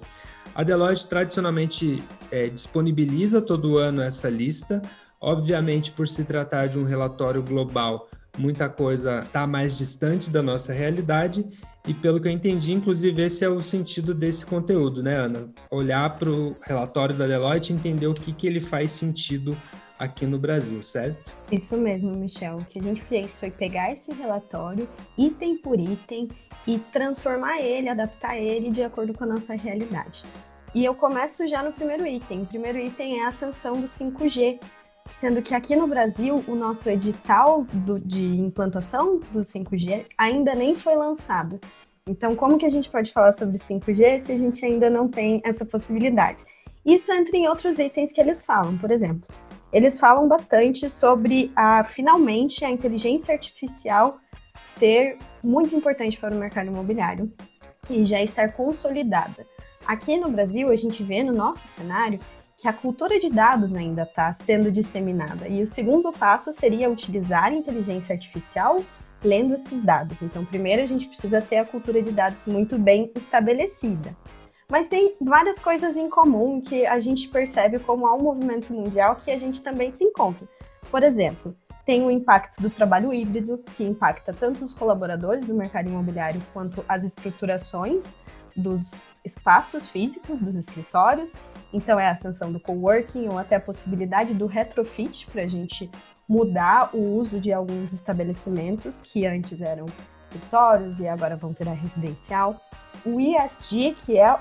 A 0.54 0.62
Deloitte 0.62 1.06
tradicionalmente 1.06 2.02
é, 2.30 2.48
disponibiliza 2.48 3.40
todo 3.40 3.78
ano 3.78 4.02
essa 4.02 4.28
lista. 4.28 4.82
Obviamente, 5.18 5.90
por 5.90 6.06
se 6.06 6.22
tratar 6.22 6.66
de 6.66 6.78
um 6.78 6.84
relatório 6.84 7.42
global, 7.42 8.06
muita 8.36 8.68
coisa 8.68 9.20
está 9.20 9.46
mais 9.46 9.74
distante 9.74 10.28
da 10.28 10.42
nossa 10.42 10.74
realidade. 10.74 11.46
E 11.86 11.94
pelo 11.94 12.20
que 12.20 12.28
eu 12.28 12.32
entendi, 12.32 12.72
inclusive, 12.72 13.22
esse 13.22 13.44
é 13.44 13.48
o 13.48 13.62
sentido 13.62 14.14
desse 14.14 14.44
conteúdo, 14.44 15.02
né, 15.02 15.16
Ana? 15.16 15.48
Olhar 15.70 16.18
para 16.18 16.30
o 16.30 16.56
relatório 16.62 17.14
da 17.14 17.26
Deloitte 17.26 17.72
e 17.72 17.76
entender 17.76 18.06
o 18.06 18.14
que, 18.14 18.32
que 18.32 18.46
ele 18.46 18.60
faz 18.60 18.92
sentido 18.92 19.56
aqui 19.98 20.26
no 20.26 20.38
Brasil, 20.38 20.82
certo? 20.82 21.30
Isso 21.52 21.76
mesmo, 21.76 22.10
Michel. 22.12 22.56
O 22.56 22.64
que 22.64 22.78
a 22.78 22.82
gente 22.82 23.02
fez 23.02 23.38
foi 23.38 23.50
pegar 23.50 23.92
esse 23.92 24.12
relatório, 24.12 24.88
item 25.16 25.58
por 25.58 25.78
item, 25.78 26.28
e 26.66 26.78
transformar 26.78 27.60
ele, 27.60 27.88
adaptar 27.88 28.38
ele 28.38 28.70
de 28.70 28.82
acordo 28.82 29.14
com 29.14 29.24
a 29.24 29.26
nossa 29.26 29.54
realidade. 29.54 30.24
E 30.74 30.84
eu 30.84 30.94
começo 30.94 31.46
já 31.48 31.62
no 31.62 31.72
primeiro 31.72 32.06
item. 32.06 32.42
O 32.42 32.46
primeiro 32.46 32.78
item 32.78 33.20
é 33.20 33.24
a 33.24 33.28
ascensão 33.28 33.80
do 33.80 33.86
5G, 33.86 34.60
sendo 35.14 35.42
que 35.42 35.54
aqui 35.54 35.76
no 35.76 35.86
Brasil 35.86 36.44
o 36.46 36.54
nosso 36.54 36.88
edital 36.88 37.64
do, 37.72 37.98
de 37.98 38.24
implantação 38.24 39.20
do 39.32 39.40
5G 39.40 40.06
ainda 40.16 40.54
nem 40.54 40.74
foi 40.74 40.94
lançado. 40.94 41.60
Então, 42.08 42.34
como 42.34 42.58
que 42.58 42.66
a 42.66 42.70
gente 42.70 42.88
pode 42.88 43.12
falar 43.12 43.32
sobre 43.32 43.56
5G 43.56 44.18
se 44.18 44.32
a 44.32 44.36
gente 44.36 44.64
ainda 44.64 44.88
não 44.88 45.08
tem 45.08 45.40
essa 45.44 45.64
possibilidade? 45.64 46.44
Isso 46.84 47.12
entra 47.12 47.36
em 47.36 47.46
outros 47.46 47.78
itens 47.78 48.12
que 48.12 48.20
eles 48.20 48.44
falam, 48.44 48.76
por 48.78 48.90
exemplo. 48.90 49.28
Eles 49.72 50.00
falam 50.00 50.26
bastante 50.26 50.88
sobre 50.90 51.52
a 51.54 51.84
finalmente 51.84 52.64
a 52.64 52.70
inteligência 52.70 53.32
artificial 53.32 54.18
ser 54.76 55.16
muito 55.42 55.74
importante 55.76 56.18
para 56.18 56.34
o 56.34 56.38
mercado 56.38 56.66
imobiliário 56.66 57.32
e 57.88 58.04
já 58.04 58.20
estar 58.22 58.52
consolidada. 58.52 59.46
Aqui 59.86 60.16
no 60.16 60.30
Brasil, 60.30 60.70
a 60.70 60.76
gente 60.76 61.02
vê 61.02 61.22
no 61.22 61.32
nosso 61.32 61.66
cenário 61.66 62.18
que 62.60 62.68
a 62.68 62.74
cultura 62.74 63.18
de 63.18 63.30
dados 63.30 63.74
ainda 63.74 64.02
está 64.02 64.34
sendo 64.34 64.70
disseminada. 64.70 65.48
E 65.48 65.62
o 65.62 65.66
segundo 65.66 66.12
passo 66.12 66.52
seria 66.52 66.90
utilizar 66.90 67.54
inteligência 67.54 68.12
artificial 68.12 68.84
lendo 69.24 69.54
esses 69.54 69.82
dados. 69.82 70.20
Então, 70.20 70.44
primeiro 70.44 70.82
a 70.82 70.84
gente 70.84 71.08
precisa 71.08 71.40
ter 71.40 71.56
a 71.56 71.64
cultura 71.64 72.02
de 72.02 72.12
dados 72.12 72.44
muito 72.44 72.78
bem 72.78 73.10
estabelecida. 73.14 74.14
Mas 74.70 74.88
tem 74.88 75.16
várias 75.18 75.58
coisas 75.58 75.96
em 75.96 76.10
comum 76.10 76.60
que 76.60 76.84
a 76.84 77.00
gente 77.00 77.28
percebe 77.28 77.78
como 77.78 78.06
há 78.06 78.14
um 78.14 78.22
movimento 78.22 78.74
mundial 78.74 79.16
que 79.16 79.30
a 79.30 79.38
gente 79.38 79.62
também 79.62 79.90
se 79.90 80.04
encontra. 80.04 80.46
Por 80.90 81.02
exemplo, 81.02 81.56
tem 81.86 82.04
o 82.04 82.10
impacto 82.10 82.60
do 82.60 82.68
trabalho 82.68 83.12
híbrido, 83.12 83.64
que 83.74 83.82
impacta 83.82 84.34
tanto 84.34 84.62
os 84.62 84.74
colaboradores 84.74 85.46
do 85.46 85.54
mercado 85.54 85.88
imobiliário 85.88 86.42
quanto 86.52 86.84
as 86.86 87.04
estruturações 87.04 88.18
dos 88.54 89.08
espaços 89.24 89.88
físicos, 89.88 90.42
dos 90.42 90.56
escritórios. 90.56 91.32
Então, 91.72 91.98
é 91.98 92.08
a 92.08 92.12
ascensão 92.12 92.52
do 92.52 92.60
coworking 92.60 93.28
ou 93.28 93.38
até 93.38 93.56
a 93.56 93.60
possibilidade 93.60 94.34
do 94.34 94.46
retrofit 94.46 95.26
para 95.26 95.42
a 95.42 95.46
gente 95.46 95.90
mudar 96.28 96.90
o 96.94 97.18
uso 97.18 97.40
de 97.40 97.52
alguns 97.52 97.92
estabelecimentos 97.92 99.02
que 99.02 99.26
antes 99.26 99.60
eram 99.60 99.86
escritórios 100.22 101.00
e 101.00 101.08
agora 101.08 101.36
vão 101.36 101.50
virar 101.50 101.72
residencial. 101.72 102.60
O 103.04 103.18
ESG, 103.18 103.94
que 103.94 104.18
é 104.18 104.36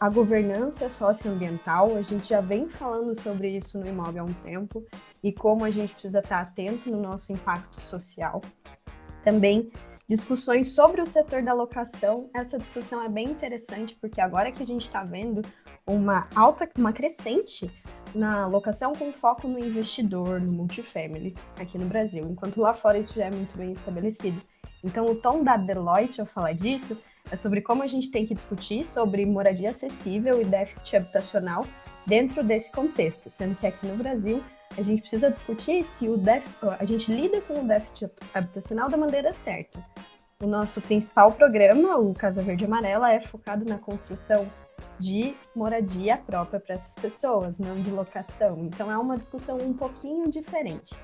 a 0.00 0.08
governança 0.08 0.88
socioambiental, 0.88 1.96
a 1.96 2.02
gente 2.02 2.28
já 2.28 2.40
vem 2.40 2.68
falando 2.68 3.14
sobre 3.20 3.50
isso 3.50 3.78
no 3.78 3.86
imóvel 3.86 4.22
há 4.22 4.26
um 4.26 4.32
tempo 4.32 4.84
e 5.22 5.32
como 5.32 5.64
a 5.64 5.70
gente 5.70 5.92
precisa 5.92 6.20
estar 6.20 6.40
atento 6.40 6.90
no 6.90 7.00
nosso 7.00 7.32
impacto 7.32 7.80
social. 7.80 8.40
Também 9.22 9.70
discussões 10.08 10.72
sobre 10.72 11.02
o 11.02 11.06
setor 11.06 11.42
da 11.42 11.52
locação. 11.52 12.30
Essa 12.34 12.58
discussão 12.58 13.02
é 13.02 13.08
bem 13.08 13.26
interessante 13.26 13.94
porque 14.00 14.20
agora 14.20 14.50
que 14.50 14.62
a 14.62 14.66
gente 14.66 14.86
está 14.86 15.04
vendo 15.04 15.42
uma 15.86 16.26
alta, 16.34 16.68
uma 16.78 16.92
crescente 16.92 17.70
na 18.14 18.46
locação 18.46 18.94
com 18.94 19.12
foco 19.12 19.46
no 19.46 19.58
investidor, 19.58 20.40
no 20.40 20.50
multifamily 20.50 21.36
aqui 21.60 21.76
no 21.76 21.86
Brasil, 21.86 22.24
enquanto 22.24 22.60
lá 22.60 22.72
fora 22.72 22.98
isso 22.98 23.14
já 23.14 23.26
é 23.26 23.30
muito 23.30 23.56
bem 23.56 23.72
estabelecido. 23.72 24.40
Então, 24.82 25.06
o 25.06 25.14
tom 25.14 25.42
da 25.42 25.56
Deloitte 25.56 26.20
ao 26.20 26.26
falar 26.26 26.52
disso 26.52 26.98
é 27.30 27.36
sobre 27.36 27.60
como 27.60 27.82
a 27.82 27.86
gente 27.86 28.10
tem 28.10 28.24
que 28.24 28.34
discutir 28.34 28.86
sobre 28.86 29.26
moradia 29.26 29.70
acessível 29.70 30.40
e 30.40 30.44
déficit 30.44 30.96
habitacional 30.96 31.66
dentro 32.06 32.42
desse 32.42 32.72
contexto, 32.72 33.28
sendo 33.28 33.54
que 33.54 33.66
aqui 33.66 33.86
no 33.86 33.96
Brasil 33.96 34.42
a 34.76 34.82
gente 34.82 35.00
precisa 35.00 35.30
discutir 35.30 35.82
se 35.84 36.08
o 36.08 36.16
déficit, 36.16 36.58
a 36.78 36.84
gente 36.84 37.12
lida 37.12 37.40
com 37.40 37.60
o 37.60 37.66
déficit 37.66 38.10
habitacional 38.32 38.88
da 38.88 38.96
maneira 38.96 39.32
certa. 39.32 39.78
O 40.40 40.46
nosso 40.46 40.80
principal 40.80 41.32
programa, 41.32 41.96
o 41.96 42.14
Casa 42.14 42.42
Verde 42.42 42.64
Amarela, 42.64 43.12
é 43.12 43.20
focado 43.20 43.64
na 43.64 43.78
construção 43.78 44.48
de 44.98 45.34
moradia 45.54 46.16
própria 46.16 46.60
para 46.60 46.74
essas 46.74 46.94
pessoas, 46.94 47.58
não 47.58 47.80
de 47.80 47.90
locação. 47.90 48.58
Então 48.64 48.90
é 48.90 48.98
uma 48.98 49.16
discussão 49.16 49.58
um 49.58 49.72
pouquinho 49.72 50.30
diferente. 50.30 50.94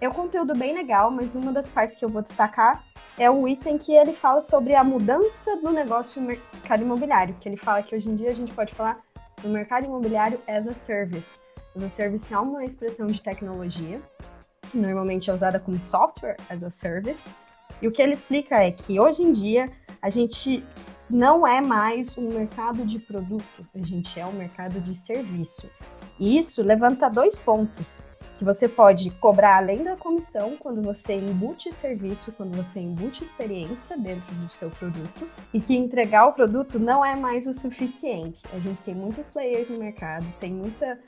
É 0.00 0.08
um 0.08 0.12
conteúdo 0.12 0.54
bem 0.54 0.72
legal, 0.72 1.10
mas 1.10 1.34
uma 1.34 1.52
das 1.52 1.68
partes 1.68 1.96
que 1.96 2.04
eu 2.04 2.08
vou 2.08 2.22
destacar 2.22 2.84
é 3.18 3.30
o 3.30 3.46
item 3.46 3.76
que 3.76 3.92
ele 3.92 4.12
fala 4.12 4.40
sobre 4.40 4.74
a 4.74 4.82
mudança 4.82 5.56
do 5.56 5.70
negócio 5.70 6.22
no 6.22 6.28
mercado 6.28 6.82
imobiliário, 6.82 7.36
que 7.40 7.48
ele 7.48 7.56
fala 7.56 7.82
que 7.82 7.94
hoje 7.94 8.08
em 8.08 8.16
dia 8.16 8.30
a 8.30 8.34
gente 8.34 8.52
pode 8.52 8.74
falar 8.74 9.00
no 9.42 9.50
mercado 9.50 9.84
imobiliário 9.84 10.38
as 10.46 10.66
a 10.66 10.74
service. 10.74 11.39
As 11.80 11.86
a 11.86 11.88
service 11.88 12.34
é 12.34 12.38
uma 12.38 12.62
expressão 12.62 13.06
de 13.06 13.22
tecnologia, 13.22 14.02
que 14.70 14.76
normalmente 14.76 15.30
é 15.30 15.32
usada 15.32 15.58
como 15.58 15.80
software 15.80 16.36
as 16.50 16.62
a 16.62 16.68
service, 16.68 17.24
e 17.80 17.88
o 17.88 17.90
que 17.90 18.02
ele 18.02 18.12
explica 18.12 18.56
é 18.62 18.70
que 18.70 19.00
hoje 19.00 19.22
em 19.22 19.32
dia 19.32 19.72
a 20.02 20.10
gente 20.10 20.62
não 21.08 21.46
é 21.46 21.62
mais 21.62 22.18
um 22.18 22.28
mercado 22.28 22.84
de 22.84 22.98
produto, 22.98 23.66
a 23.74 23.78
gente 23.78 24.20
é 24.20 24.26
um 24.26 24.32
mercado 24.32 24.78
de 24.78 24.94
serviço. 24.94 25.70
E 26.18 26.38
isso 26.38 26.62
levanta 26.62 27.08
dois 27.08 27.38
pontos 27.38 27.98
que 28.40 28.44
você 28.44 28.66
pode 28.66 29.10
cobrar 29.10 29.58
além 29.58 29.84
da 29.84 29.96
comissão 29.96 30.56
quando 30.58 30.80
você 30.80 31.12
embute 31.12 31.70
serviço, 31.74 32.32
quando 32.32 32.56
você 32.56 32.80
embute 32.80 33.22
experiência 33.22 33.98
dentro 33.98 34.34
do 34.36 34.48
seu 34.48 34.70
produto, 34.70 35.28
e 35.52 35.60
que 35.60 35.76
entregar 35.76 36.26
o 36.26 36.32
produto 36.32 36.78
não 36.78 37.04
é 37.04 37.14
mais 37.14 37.46
o 37.46 37.52
suficiente. 37.52 38.42
A 38.54 38.58
gente 38.58 38.80
tem 38.80 38.94
muitos 38.94 39.28
players 39.28 39.68
no 39.68 39.76
mercado, 39.76 40.24
tem 40.40 40.54
muita, 40.54 40.98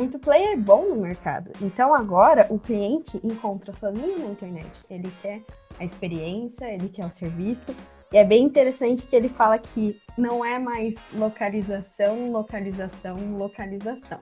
muito 0.00 0.18
player 0.18 0.58
bom 0.58 0.88
no 0.88 0.96
mercado. 0.96 1.52
Então 1.60 1.92
agora 1.94 2.46
o 2.48 2.58
cliente 2.58 3.20
encontra 3.22 3.74
sozinho 3.74 4.18
na 4.18 4.30
internet. 4.30 4.86
Ele 4.88 5.12
quer 5.20 5.42
a 5.78 5.84
experiência, 5.84 6.64
ele 6.72 6.88
quer 6.88 7.04
o 7.04 7.10
serviço. 7.10 7.76
E 8.10 8.16
é 8.16 8.24
bem 8.24 8.42
interessante 8.42 9.06
que 9.06 9.14
ele 9.14 9.28
fala 9.28 9.58
que 9.58 10.00
não 10.16 10.42
é 10.42 10.58
mais 10.58 11.10
localização, 11.12 12.32
localização, 12.32 13.36
localização. 13.36 14.20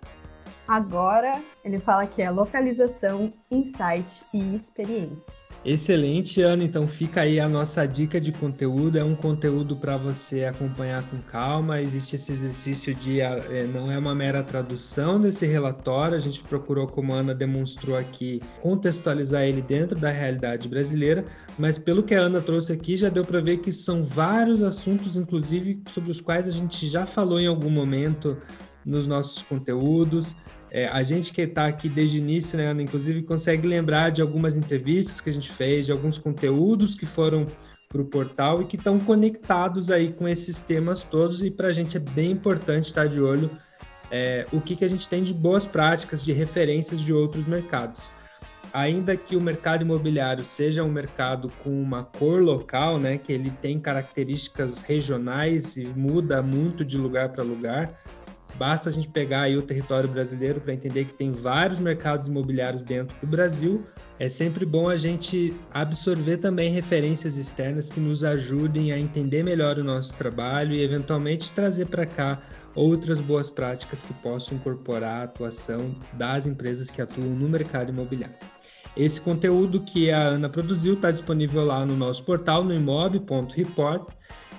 Agora 0.67 1.41
ele 1.65 1.79
fala 1.79 2.09
que 2.09 2.21
é 2.21 2.29
localização, 2.29 3.33
insight 3.49 4.27
e 4.35 4.57
experiência. 4.57 5.48
Excelente, 5.71 6.41
Ana. 6.41 6.65
Então 6.65 6.89
fica 6.89 7.21
aí 7.21 7.39
a 7.39 7.47
nossa 7.47 7.85
dica 7.85 8.19
de 8.19 8.33
conteúdo. 8.33 8.97
É 8.97 9.05
um 9.05 9.15
conteúdo 9.15 9.77
para 9.77 9.99
você 9.99 10.47
acompanhar 10.47 11.03
com 11.11 11.19
calma. 11.19 11.79
Existe 11.83 12.17
esse 12.17 12.33
exercício 12.33 12.95
de 12.95 13.21
é, 13.21 13.69
não 13.71 13.93
é 13.93 13.99
uma 13.99 14.15
mera 14.15 14.43
tradução 14.43 15.21
desse 15.21 15.45
relatório. 15.45 16.17
A 16.17 16.21
gente 16.21 16.41
procurou, 16.43 16.87
como 16.87 17.13
a 17.13 17.17
Ana 17.19 17.35
demonstrou 17.35 17.99
aqui, 17.99 18.41
contextualizar 18.63 19.43
ele 19.43 19.61
dentro 19.61 19.95
da 19.95 20.09
realidade 20.09 20.67
brasileira. 20.69 21.27
Mas 21.59 21.77
pelo 21.77 22.03
que 22.03 22.15
a 22.15 22.21
Ana 22.23 22.41
trouxe 22.41 22.73
aqui, 22.73 22.97
já 22.97 23.11
deu 23.11 23.23
para 23.23 23.43
ver 23.43 23.59
que 23.59 23.71
são 23.71 24.03
vários 24.03 24.63
assuntos, 24.63 25.19
inclusive 25.19 25.83
sobre 25.91 26.11
os 26.11 26.19
quais 26.19 26.49
a 26.49 26.51
gente 26.51 26.89
já 26.89 27.05
falou 27.05 27.39
em 27.39 27.47
algum 27.47 27.69
momento 27.69 28.39
nos 28.87 29.07
nossos 29.07 29.43
conteúdos. 29.43 30.35
É, 30.71 30.87
a 30.89 31.03
gente 31.03 31.33
que 31.33 31.43
está 31.43 31.67
aqui 31.67 31.89
desde 31.89 32.19
o 32.19 32.21
início, 32.21 32.59
né, 32.59 32.67
Ana, 32.67 32.83
inclusive 32.83 33.23
consegue 33.23 33.67
lembrar 33.67 34.11
de 34.11 34.21
algumas 34.21 34.57
entrevistas 34.57 35.21
que 35.21 35.31
a 35.31 35.33
gente 35.33 35.51
fez, 35.51 35.87
de 35.87 35.93
alguns 35.93 36.19
conteúdos 36.19 36.95
que 36.95 37.07
foram 37.07 37.47
para 37.89 38.03
o 38.03 38.05
portal 38.05 38.61
e 38.61 38.67
que 38.67 38.77
estão 38.77 38.99
conectados 38.99 39.91
aí 39.91 40.13
com 40.13 40.29
esses 40.29 40.59
temas 40.59 41.03
todos. 41.03 41.43
E 41.43 41.51
para 41.51 41.69
a 41.69 41.73
gente 41.73 41.97
é 41.97 42.01
bem 42.01 42.31
importante 42.31 42.87
estar 42.87 43.07
de 43.07 43.21
olho 43.21 43.51
é, 44.11 44.47
o 44.53 44.61
que, 44.61 44.77
que 44.77 44.85
a 44.85 44.89
gente 44.89 45.09
tem 45.09 45.23
de 45.23 45.35
boas 45.35 45.67
práticas, 45.67 46.23
de 46.23 46.33
referências 46.33 47.01
de 47.01 47.13
outros 47.13 47.47
mercados. 47.47 48.11
Ainda 48.73 49.17
que 49.17 49.35
o 49.35 49.41
mercado 49.41 49.83
imobiliário 49.83 50.45
seja 50.45 50.85
um 50.85 50.91
mercado 50.91 51.51
com 51.63 51.71
uma 51.71 52.05
cor 52.05 52.43
local, 52.43 52.99
né, 52.99 53.17
que 53.17 53.33
ele 53.33 53.51
tem 53.63 53.81
características 53.81 54.83
regionais 54.83 55.77
e 55.77 55.87
muda 55.87 56.43
muito 56.43 56.85
de 56.85 56.99
lugar 56.99 57.31
para 57.31 57.43
lugar, 57.43 57.99
Basta 58.59 58.89
a 58.89 58.93
gente 58.93 59.07
pegar 59.07 59.43
aí 59.43 59.57
o 59.57 59.63
território 59.63 60.09
brasileiro 60.09 60.61
para 60.61 60.75
entender 60.75 61.05
que 61.05 61.13
tem 61.13 61.31
vários 61.31 61.79
mercados 61.79 62.27
imobiliários 62.27 62.83
dentro 62.83 63.17
do 63.21 63.27
Brasil. 63.27 63.87
É 64.19 64.29
sempre 64.29 64.67
bom 64.67 64.89
a 64.89 64.97
gente 64.97 65.55
absorver 65.71 66.39
também 66.39 66.73
referências 66.73 67.39
externas 67.39 67.89
que 67.89 68.01
nos 68.01 68.25
ajudem 68.25 68.91
a 68.91 68.99
entender 68.99 69.45
melhor 69.45 69.79
o 69.79 69.85
nosso 69.85 70.17
trabalho 70.17 70.73
e 70.73 70.83
eventualmente 70.83 71.53
trazer 71.53 71.87
para 71.87 72.05
cá 72.05 72.43
outras 72.75 73.21
boas 73.21 73.49
práticas 73.49 74.03
que 74.03 74.13
possam 74.15 74.57
incorporar 74.57 75.21
a 75.21 75.25
atuação 75.25 75.95
das 76.15 76.45
empresas 76.45 76.91
que 76.91 77.01
atuam 77.01 77.29
no 77.29 77.49
mercado 77.49 77.91
imobiliário. 77.91 78.35
Esse 78.97 79.21
conteúdo 79.21 79.81
que 79.81 80.11
a 80.11 80.21
Ana 80.21 80.49
produziu 80.49 80.95
está 80.95 81.13
disponível 81.13 81.65
lá 81.65 81.87
no 81.87 81.97
nosso 81.97 82.25
portal, 82.25 82.65
no 82.65 82.75
imob.report, 82.75 84.13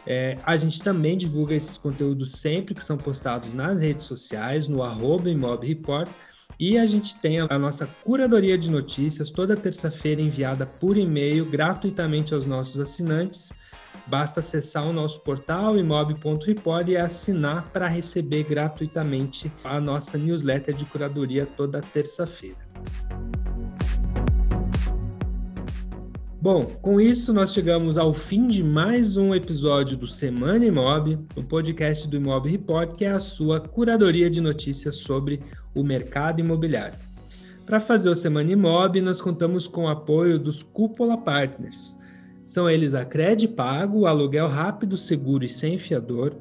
é, 0.09 0.39
a 0.43 0.57
gente 0.57 0.81
também 0.81 1.15
divulga 1.15 1.53
esses 1.53 1.77
conteúdos 1.77 2.31
sempre 2.31 2.73
que 2.73 2.83
são 2.83 2.97
postados 2.97 3.53
nas 3.53 3.79
redes 3.79 4.07
sociais, 4.07 4.67
no 4.67 4.81
arroba 4.81 5.29
imobreport, 5.29 6.09
e 6.59 6.79
a 6.79 6.85
gente 6.87 7.15
tem 7.17 7.39
a 7.39 7.59
nossa 7.59 7.85
curadoria 8.03 8.57
de 8.57 8.71
notícias 8.71 9.29
toda 9.29 9.55
terça-feira 9.55 10.19
enviada 10.19 10.65
por 10.65 10.97
e-mail 10.97 11.45
gratuitamente 11.45 12.33
aos 12.33 12.47
nossos 12.47 12.79
assinantes. 12.79 13.53
Basta 14.07 14.39
acessar 14.39 14.85
o 14.87 14.91
nosso 14.91 15.21
portal 15.21 15.77
imob.report 15.77 16.87
e 16.87 16.97
assinar 16.97 17.69
para 17.69 17.87
receber 17.87 18.43
gratuitamente 18.43 19.51
a 19.63 19.79
nossa 19.79 20.17
newsletter 20.17 20.75
de 20.75 20.85
curadoria 20.85 21.45
toda 21.45 21.81
terça-feira. 21.81 22.68
Bom, 26.41 26.63
com 26.81 27.01
isso 27.01 27.33
nós 27.33 27.51
chegamos 27.51 27.97
ao 27.97 28.13
fim 28.13 28.47
de 28.47 28.63
mais 28.63 29.17
um 29.17 29.35
episódio 29.35 29.97
do 29.97 30.07
Semana 30.07 30.65
Imob, 30.65 31.19
o 31.35 31.43
podcast 31.43 32.07
do 32.07 32.15
Imob 32.15 32.49
Report, 32.49 32.95
que 32.95 33.03
é 33.03 33.11
a 33.11 33.19
sua 33.19 33.59
curadoria 33.59 34.29
de 34.29 34.39
notícias 34.39 34.95
sobre 34.95 35.41
o 35.75 35.83
mercado 35.83 36.39
imobiliário. 36.39 36.97
Para 37.65 37.81
fazer 37.81 38.07
o 38.07 38.15
Semana 38.15 38.53
Imob, 38.53 39.01
nós 39.01 39.19
contamos 39.19 39.67
com 39.67 39.83
o 39.83 39.87
apoio 39.89 40.39
dos 40.39 40.63
Cúpula 40.63 41.17
Partners. 41.17 41.99
São 42.45 42.69
eles 42.69 42.95
a 42.95 43.03
Cred 43.03 43.45
Pago, 43.49 44.05
aluguel 44.05 44.47
rápido, 44.47 44.95
seguro 44.95 45.43
e 45.43 45.49
sem 45.49 45.77
fiador, 45.77 46.37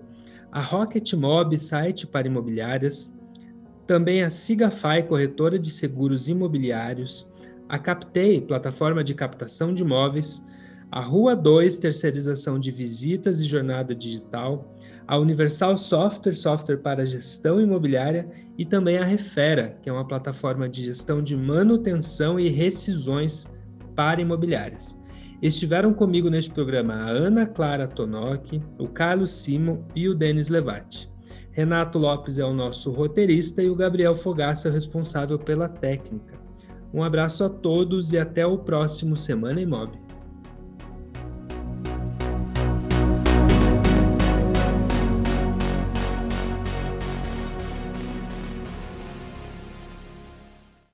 a 0.53 0.61
Rocket 0.61 1.13
Mob, 1.15 1.59
site 1.59 2.07
para 2.07 2.29
imobiliárias, 2.29 3.13
também 3.85 4.23
a 4.23 4.31
Sigafy, 4.31 5.03
corretora 5.09 5.59
de 5.59 5.73
seguros 5.73 6.29
imobiliários, 6.29 7.29
a 7.69 7.79
Captei, 7.79 8.41
plataforma 8.41 9.05
de 9.05 9.15
captação 9.15 9.75
de 9.75 9.83
imóveis, 9.83 10.45
a 10.91 11.01
Rua 11.01 11.37
2, 11.37 11.77
terceirização 11.77 12.59
de 12.59 12.71
visitas 12.71 13.41
e 13.41 13.47
jornada 13.47 13.95
digital, 13.95 14.75
a 15.07 15.19
Universal 15.19 15.77
Software, 15.77 16.35
software 16.35 16.79
para 16.79 17.05
gestão 17.05 17.61
imobiliária, 17.61 18.29
e 18.57 18.65
também 18.65 18.99
a 18.99 19.05
Refera, 19.05 19.79
que 19.83 19.89
é 19.89 19.93
uma 19.93 20.07
plataforma 20.07 20.69
de 20.69 20.83
gestão 20.85 21.23
de 21.23 21.37
manutenção 21.37 22.41
e 22.41 22.49
rescisões 22.49 23.47
para 23.95 24.21
imobiliárias. 24.21 24.99
Estiveram 25.41 25.95
comigo 25.95 26.29
neste 26.29 26.51
programa 26.51 26.95
a 26.95 27.11
Ana 27.11 27.47
Clara 27.47 27.87
Tonoc, 27.87 28.61
o 28.79 28.89
Carlos 28.89 29.31
Simon 29.31 29.85
e 29.95 30.09
o 30.09 30.15
Denis 30.15 30.49
Levati. 30.49 31.09
Renato 31.53 31.99
Lopes 31.99 32.39
é 32.39 32.45
o 32.45 32.53
nosso 32.53 32.91
roteirista 32.91 33.63
e 33.63 33.69
o 33.69 33.77
Gabriel 33.77 34.17
Fogaça 34.17 34.69
é 34.69 34.71
o 34.71 34.75
responsável 34.75 35.39
pela 35.39 35.69
técnica. 35.69 36.48
Um 36.93 37.03
abraço 37.03 37.45
a 37.45 37.49
todos 37.49 38.13
e 38.13 38.19
até 38.19 38.47
o 38.47 38.59
próximo 38.59 39.17
Semana 39.17 39.61
Imob. 39.61 40.08